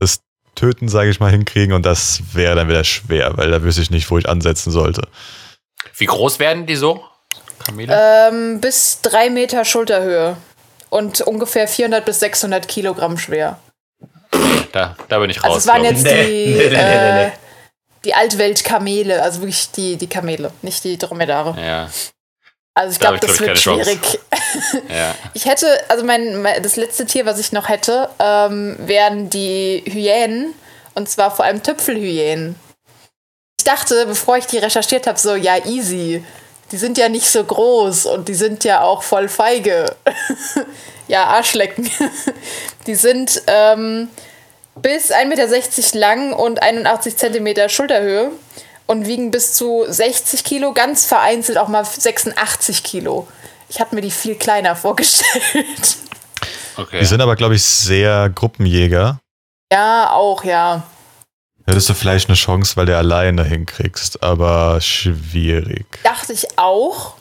[0.00, 0.20] das
[0.54, 3.90] Töten, sage ich mal, hinkriegen und das wäre dann wieder schwer, weil da wüsste ich
[3.90, 5.02] nicht, wo ich ansetzen sollte.
[5.96, 7.04] Wie groß werden die so?
[7.64, 7.94] Kamele?
[8.30, 10.36] Ähm, bis drei Meter Schulterhöhe
[10.90, 13.58] und ungefähr 400 bis 600 Kilogramm schwer.
[14.72, 15.44] da, da bin ich raus.
[15.44, 17.24] Also es waren jetzt Nee, die, nee, nee, nee, nee.
[17.26, 17.30] äh,
[18.04, 21.60] die Altweltkamele, also wirklich die, die Kamele, nicht die Dromedare.
[21.60, 21.90] Ja,
[22.74, 23.98] Also ich Da glaube, das ich, wird schwierig.
[24.88, 25.14] ja.
[25.34, 29.82] Ich hätte, also mein, mein das letzte Tier, was ich noch hätte, ähm, wären die
[29.86, 30.54] Hyänen
[30.94, 32.56] und zwar vor allem Tüpfelhyänen.
[33.58, 36.24] Ich dachte, bevor ich die recherchiert habe, so ja easy.
[36.70, 39.96] Die sind ja nicht so groß und die sind ja auch voll feige.
[41.08, 41.90] ja, Arschlecken.
[42.86, 44.08] die sind ähm,
[44.82, 48.30] bis 1,60 Meter lang und 81 Zentimeter Schulterhöhe
[48.86, 53.28] und wiegen bis zu 60 Kilo, ganz vereinzelt auch mal 86 Kilo.
[53.68, 55.98] Ich hatte mir die viel kleiner vorgestellt.
[56.76, 57.00] Okay.
[57.00, 59.18] Die sind aber, glaube ich, sehr Gruppenjäger.
[59.72, 60.84] ja, auch, ja.
[61.66, 65.86] Hättest du vielleicht eine Chance, weil du alleine hinkriegst, aber schwierig.
[66.02, 67.16] Dachte ich auch.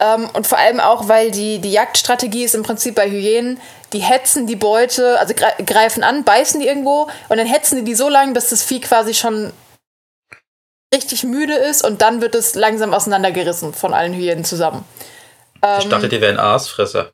[0.00, 3.60] Ähm, und vor allem auch, weil die, die Jagdstrategie ist im Prinzip bei Hyänen,
[3.92, 7.84] die hetzen die Beute, also gre- greifen an, beißen die irgendwo und dann hetzen die
[7.84, 9.52] die so lange, bis das Vieh quasi schon
[10.94, 14.84] richtig müde ist und dann wird es langsam auseinandergerissen von allen Hyänen zusammen.
[15.78, 17.10] Ich Ähm, dachte, die wären Aasfresser.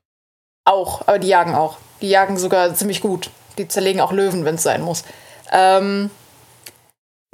[0.67, 1.79] Auch, aber die jagen auch.
[2.01, 3.31] Die jagen sogar ziemlich gut.
[3.57, 5.05] Die zerlegen auch Löwen, wenn es sein muss.
[5.51, 6.11] Ähm,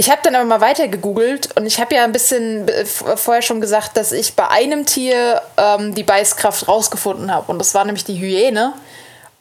[0.00, 3.42] ich habe dann aber mal weiter gegoogelt und ich habe ja ein bisschen äh, vorher
[3.42, 7.52] schon gesagt, dass ich bei einem Tier ähm, die Beißkraft rausgefunden habe.
[7.52, 8.72] Und das war nämlich die Hyäne.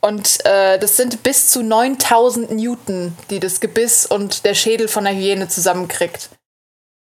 [0.02, 5.06] Und äh, das sind bis zu 9000 Newton, die das Gebiss und der Schädel von
[5.06, 6.28] der Hyäne zusammenkriegt.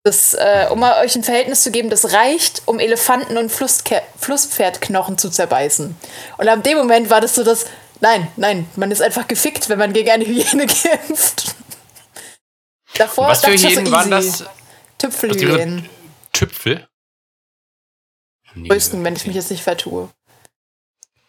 [0.03, 5.19] Das, äh, um euch ein Verhältnis zu geben, das reicht, um Elefanten- und Flusske Flusspferdknochen
[5.19, 5.95] zu zerbeißen.
[6.39, 7.67] Und ab dem Moment war das so, dass,
[8.01, 11.55] nein, nein, man ist einfach gefickt, wenn man gegen eine Hyäne kämpft.
[12.97, 14.43] Davor Was für Hyänen so waren easy.
[14.43, 14.49] das?
[14.99, 15.89] Tüpfelhyänen.
[16.31, 16.87] Tüpfel?
[18.55, 20.09] Nie Größten, wenn ich mich jetzt nicht vertue.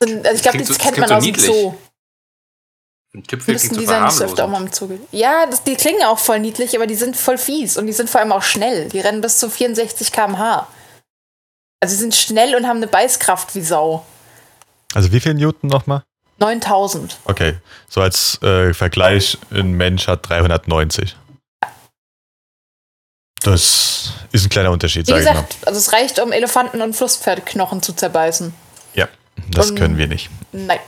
[0.01, 1.63] Sind- Also ich glaube, das so- kennt das man klingt aus so dem.
[1.63, 1.75] Zoo.
[3.15, 4.99] Ein Tüpfel klingt die so sein, das öfter auch mal im Zuge.
[5.13, 8.11] Ja, das, die klingen auch voll niedlich, aber die sind voll fies und die sind
[8.11, 8.89] vor allem auch schnell.
[8.89, 10.67] Die rennen bis zu 64 km/h.
[11.81, 14.05] Also sie sind schnell und haben eine Beißkraft wie Sau.
[14.95, 16.03] Also wie viel Newton nochmal?
[16.39, 17.19] 9000.
[17.25, 17.57] Okay,
[17.89, 21.15] so als äh, Vergleich, ein Mensch hat 390.
[23.45, 25.33] Das ist ein kleiner Unterschied, Wie sage ich mal.
[25.35, 28.55] gesagt, also es reicht, um Elefanten- und Flusspferdknochen zu zerbeißen.
[28.95, 29.09] Ja,
[29.51, 30.31] das um- können wir nicht.
[30.53, 30.79] Nein.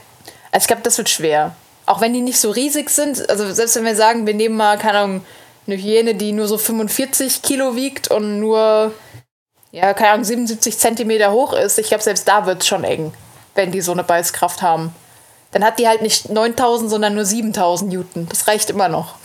[0.51, 1.55] Also ich glaube, das wird schwer.
[1.85, 4.77] Auch wenn die nicht so riesig sind, also selbst wenn wir sagen, wir nehmen mal,
[4.77, 5.25] keine Ahnung,
[5.67, 8.93] eine Hyäne, die nur so 45 Kilo wiegt und nur,
[9.71, 13.13] ja, keine Ahnung, 77 Zentimeter hoch ist, ich glaube, selbst da wird es schon eng,
[13.55, 14.93] wenn die so eine Beißkraft haben.
[15.51, 18.27] Dann hat die halt nicht 9000, sondern nur 7000 Newton.
[18.29, 19.15] Das reicht immer noch.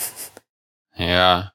[0.97, 1.53] Ja.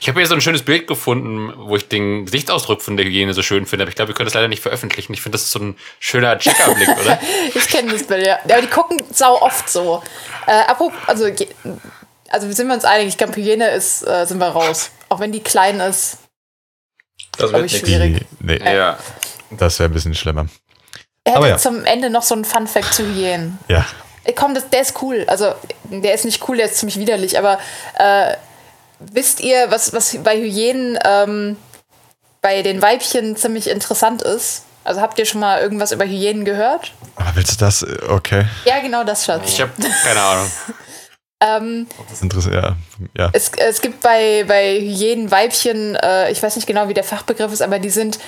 [0.00, 3.34] Ich habe hier so ein schönes Bild gefunden, wo ich den Gesichtsausdruck von der Hyäne
[3.34, 5.12] so schön finde, aber ich glaube, wir können das leider nicht veröffentlichen.
[5.14, 7.18] Ich finde, das ist so ein schöner Checkerblick, oder?
[7.54, 8.38] Ich kenne das Bild, ja.
[8.44, 10.02] Aber die gucken sau oft so.
[10.46, 11.26] Äh, apropos, also,
[12.28, 14.90] also sind wir uns einig, ich glaube, Hyäne ist, äh, sind wir raus.
[15.08, 16.18] Auch wenn die klein ist.
[17.38, 18.26] Das wird ich, schwierig.
[18.40, 18.98] Die, nee, ja.
[19.50, 20.46] das wäre ein bisschen schlimmer.
[21.24, 21.58] Er hat Aber ja.
[21.58, 23.58] zum Ende noch so einen Fun-Fact zu Hyänen.
[23.68, 23.86] Ja,
[24.26, 25.24] Äh, Komm, das, der ist cool.
[25.28, 25.54] Also,
[25.84, 27.58] der ist nicht cool, der ist ziemlich widerlich, aber
[27.98, 28.34] äh,
[28.98, 31.56] wisst ihr, was, was bei Hyänen ähm,
[32.42, 34.62] bei den Weibchen ziemlich interessant ist?
[34.84, 36.92] Also habt ihr schon mal irgendwas über Hyänen gehört?
[37.16, 37.84] aber willst du das?
[38.08, 38.46] Okay.
[38.64, 39.50] Ja, genau das, Schatz.
[39.50, 39.72] Ich habe
[40.04, 40.50] keine Ahnung.
[41.38, 42.76] Ähm, Das ist interessant, ja.
[43.14, 43.30] ja.
[43.34, 47.52] es, es gibt bei, bei Hyänen Weibchen, äh, ich weiß nicht genau, wie der Fachbegriff
[47.52, 48.18] ist, aber die sind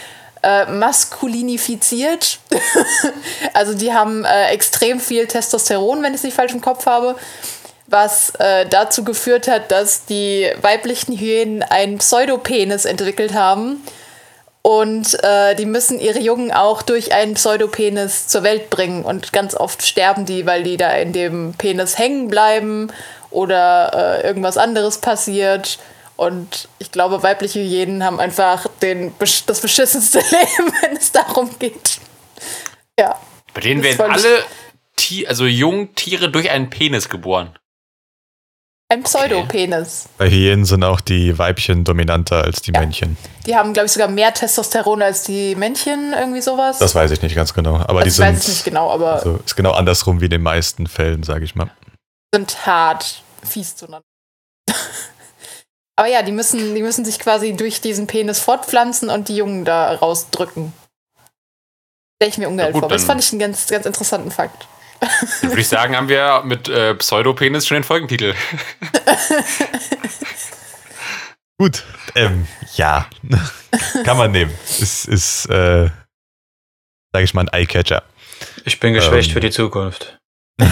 [0.42, 2.38] äh, maskulinifiziert.
[3.54, 7.16] also die haben äh, extrem viel Testosteron, wenn ich es nicht falsch im Kopf habe,
[7.88, 13.82] was äh, dazu geführt hat, dass die weiblichen Hyänen einen Pseudopenis entwickelt haben.
[14.60, 19.04] Und äh, die müssen ihre Jungen auch durch einen Pseudopenis zur Welt bringen.
[19.04, 22.92] Und ganz oft sterben die, weil die da in dem Penis hängen bleiben
[23.30, 25.78] oder äh, irgendwas anderes passiert.
[26.16, 32.00] Und ich glaube, weibliche Hyänen haben einfach den, das beschissenste Leben, wenn es darum geht.
[32.98, 33.18] Ja.
[33.54, 34.44] Bei denen werden alle
[35.26, 37.56] also Jungtiere durch einen Penis geboren.
[38.90, 40.08] Ein Pseudopenis.
[40.16, 42.80] Bei Hyänen sind auch die Weibchen dominanter als die Ja.
[42.80, 43.18] Männchen.
[43.44, 46.78] Die haben, glaube ich, sogar mehr Testosteron als die Männchen, irgendwie sowas.
[46.78, 47.76] Das weiß ich nicht ganz genau.
[47.76, 48.26] Aber die das sind.
[48.26, 51.44] weiß ich nicht genau, aber Also ist genau andersrum wie in den meisten Fällen, sage
[51.44, 51.70] ich mal.
[52.34, 54.06] sind hart, fies zueinander.
[55.96, 59.66] aber ja, die müssen, die müssen sich quasi durch diesen Penis fortpflanzen und die Jungen
[59.66, 60.72] da rausdrücken.
[62.16, 62.88] Stelle ich mir gut, vor.
[62.88, 64.66] Das fand ich einen ganz, ganz interessanten Fakt.
[65.00, 68.34] Dann würde ich sagen, haben wir mit äh, Pseudopenis schon den Folgentitel.
[71.58, 71.84] Gut,
[72.14, 72.46] ähm,
[72.76, 73.08] ja.
[74.04, 74.52] Kann man nehmen.
[74.80, 75.90] Ist, ist äh,
[77.12, 78.02] sage ich mal, ein Eyecatcher.
[78.64, 79.34] Ich bin geschwächt Ähm.
[79.34, 80.18] für die Zukunft.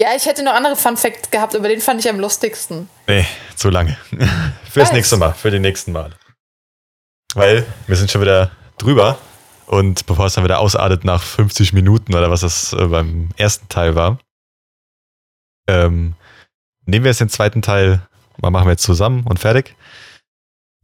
[0.00, 2.88] Ja, ich hätte noch andere Fun Facts gehabt, aber den fand ich am lustigsten.
[3.08, 3.96] Nee, zu lange.
[4.70, 4.92] Fürs Weiß.
[4.92, 6.12] nächste Mal, für die nächsten Mal.
[7.34, 9.18] Weil wir sind schon wieder drüber
[9.68, 13.68] und bevor es dann wieder ausartet nach 50 Minuten oder was das äh, beim ersten
[13.68, 14.18] Teil war,
[15.68, 16.14] ähm,
[16.86, 18.02] nehmen wir jetzt den zweiten Teil,
[18.40, 19.76] mal machen wir jetzt zusammen und fertig.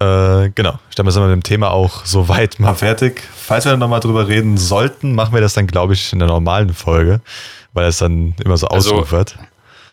[0.01, 3.23] Äh, genau, ich glaube, wir sind mit dem Thema auch soweit mal fertig.
[3.35, 6.29] Falls wir dann nochmal drüber reden sollten, machen wir das dann, glaube ich, in der
[6.29, 7.21] normalen Folge,
[7.73, 9.39] weil es dann immer so Also- ausufert.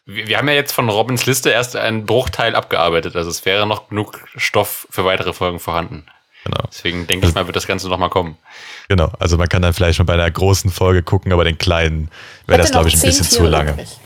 [0.06, 3.16] Wir, wir haben ja jetzt von Robins Liste erst einen Bruchteil abgearbeitet.
[3.16, 6.06] Also es wäre noch genug Stoff für weitere Folgen vorhanden.
[6.44, 6.64] Genau.
[6.68, 8.38] Deswegen denke ich mal, wird das Ganze noch mal kommen.
[8.88, 12.10] Genau, also man kann dann vielleicht schon bei einer großen Folge gucken, aber den kleinen
[12.48, 13.74] wäre das, glaube ich, ein bisschen zu lange.
[13.74, 14.00] übrig.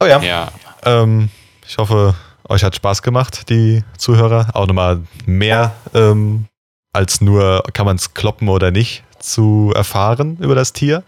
[0.00, 0.20] Oh ja.
[0.22, 0.52] Ja.
[0.84, 1.30] Ähm,
[1.66, 2.14] ich hoffe,
[2.48, 4.48] euch hat Spaß gemacht, die Zuhörer.
[4.54, 6.46] Auch nochmal mehr ähm,
[6.92, 11.04] als nur, kann man es kloppen oder nicht, zu erfahren über das Tier.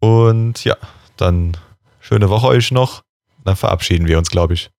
[0.00, 0.76] Und ja,
[1.16, 1.56] dann
[2.00, 3.02] schöne Woche euch noch.
[3.44, 4.70] Dann verabschieden wir uns, glaube ich.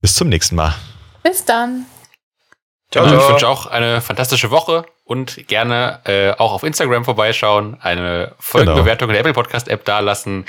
[0.00, 0.74] Bis zum nächsten Mal.
[1.22, 1.86] Bis dann.
[2.94, 3.32] Ciao, Also ich ciao.
[3.32, 9.14] wünsche auch eine fantastische Woche und gerne äh, auch auf Instagram vorbeischauen, eine Folgenbewertung in
[9.14, 10.46] der Apple Podcast App dalassen,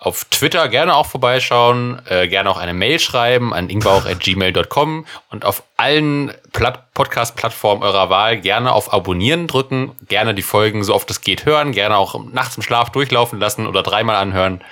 [0.00, 5.62] auf Twitter gerne auch vorbeischauen, äh, gerne auch eine Mail schreiben an ingbauch.gmail.com und auf
[5.76, 11.20] allen Plat Podcast-Plattformen eurer Wahl gerne auf Abonnieren drücken, gerne die Folgen so oft es
[11.20, 14.64] geht hören, gerne auch nachts im Schlaf durchlaufen lassen oder dreimal anhören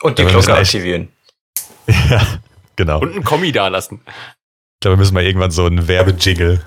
[0.00, 1.08] Und die Glocke aktivieren.
[1.88, 2.24] ja,
[2.76, 3.00] genau.
[3.00, 4.00] und einen Kommi dalassen.
[4.74, 6.60] Ich glaube, wir müssen mal irgendwann so einen Werbejingle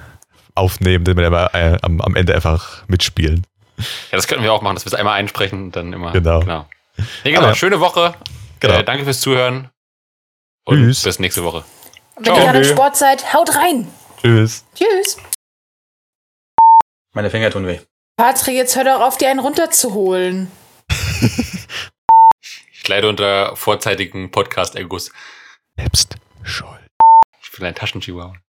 [0.55, 3.45] aufnehmen, den wir immer äh, am, am Ende einfach mitspielen.
[3.78, 3.84] Ja,
[4.18, 6.12] das könnten wir auch machen, dass wir es einmal einsprechen und dann immer.
[6.12, 6.39] Genau.
[6.39, 6.68] genau.
[6.97, 7.39] Nee, genau.
[7.39, 7.55] Aber ja.
[7.55, 8.16] Schöne Woche.
[8.60, 8.74] Genau.
[8.74, 9.70] Äh, danke fürs Zuhören.
[10.66, 11.03] Und Tschüss.
[11.03, 11.64] bis nächste Woche.
[12.16, 12.38] Und wenn Ciao.
[12.38, 12.66] ihr gerade im.
[12.66, 13.88] Sport seid, haut rein.
[14.22, 14.66] Tschüss.
[14.74, 15.18] Tschüss.
[17.14, 17.80] Meine Finger tun weh.
[18.18, 20.51] Patrick, jetzt hör doch auf, dir einen runterzuholen.
[22.88, 25.12] Ich leide unter vorzeitigen Podcast-Erguss.
[25.76, 26.86] Selbst schuld.
[27.58, 28.38] Ich bin ein Taschenchihuahua.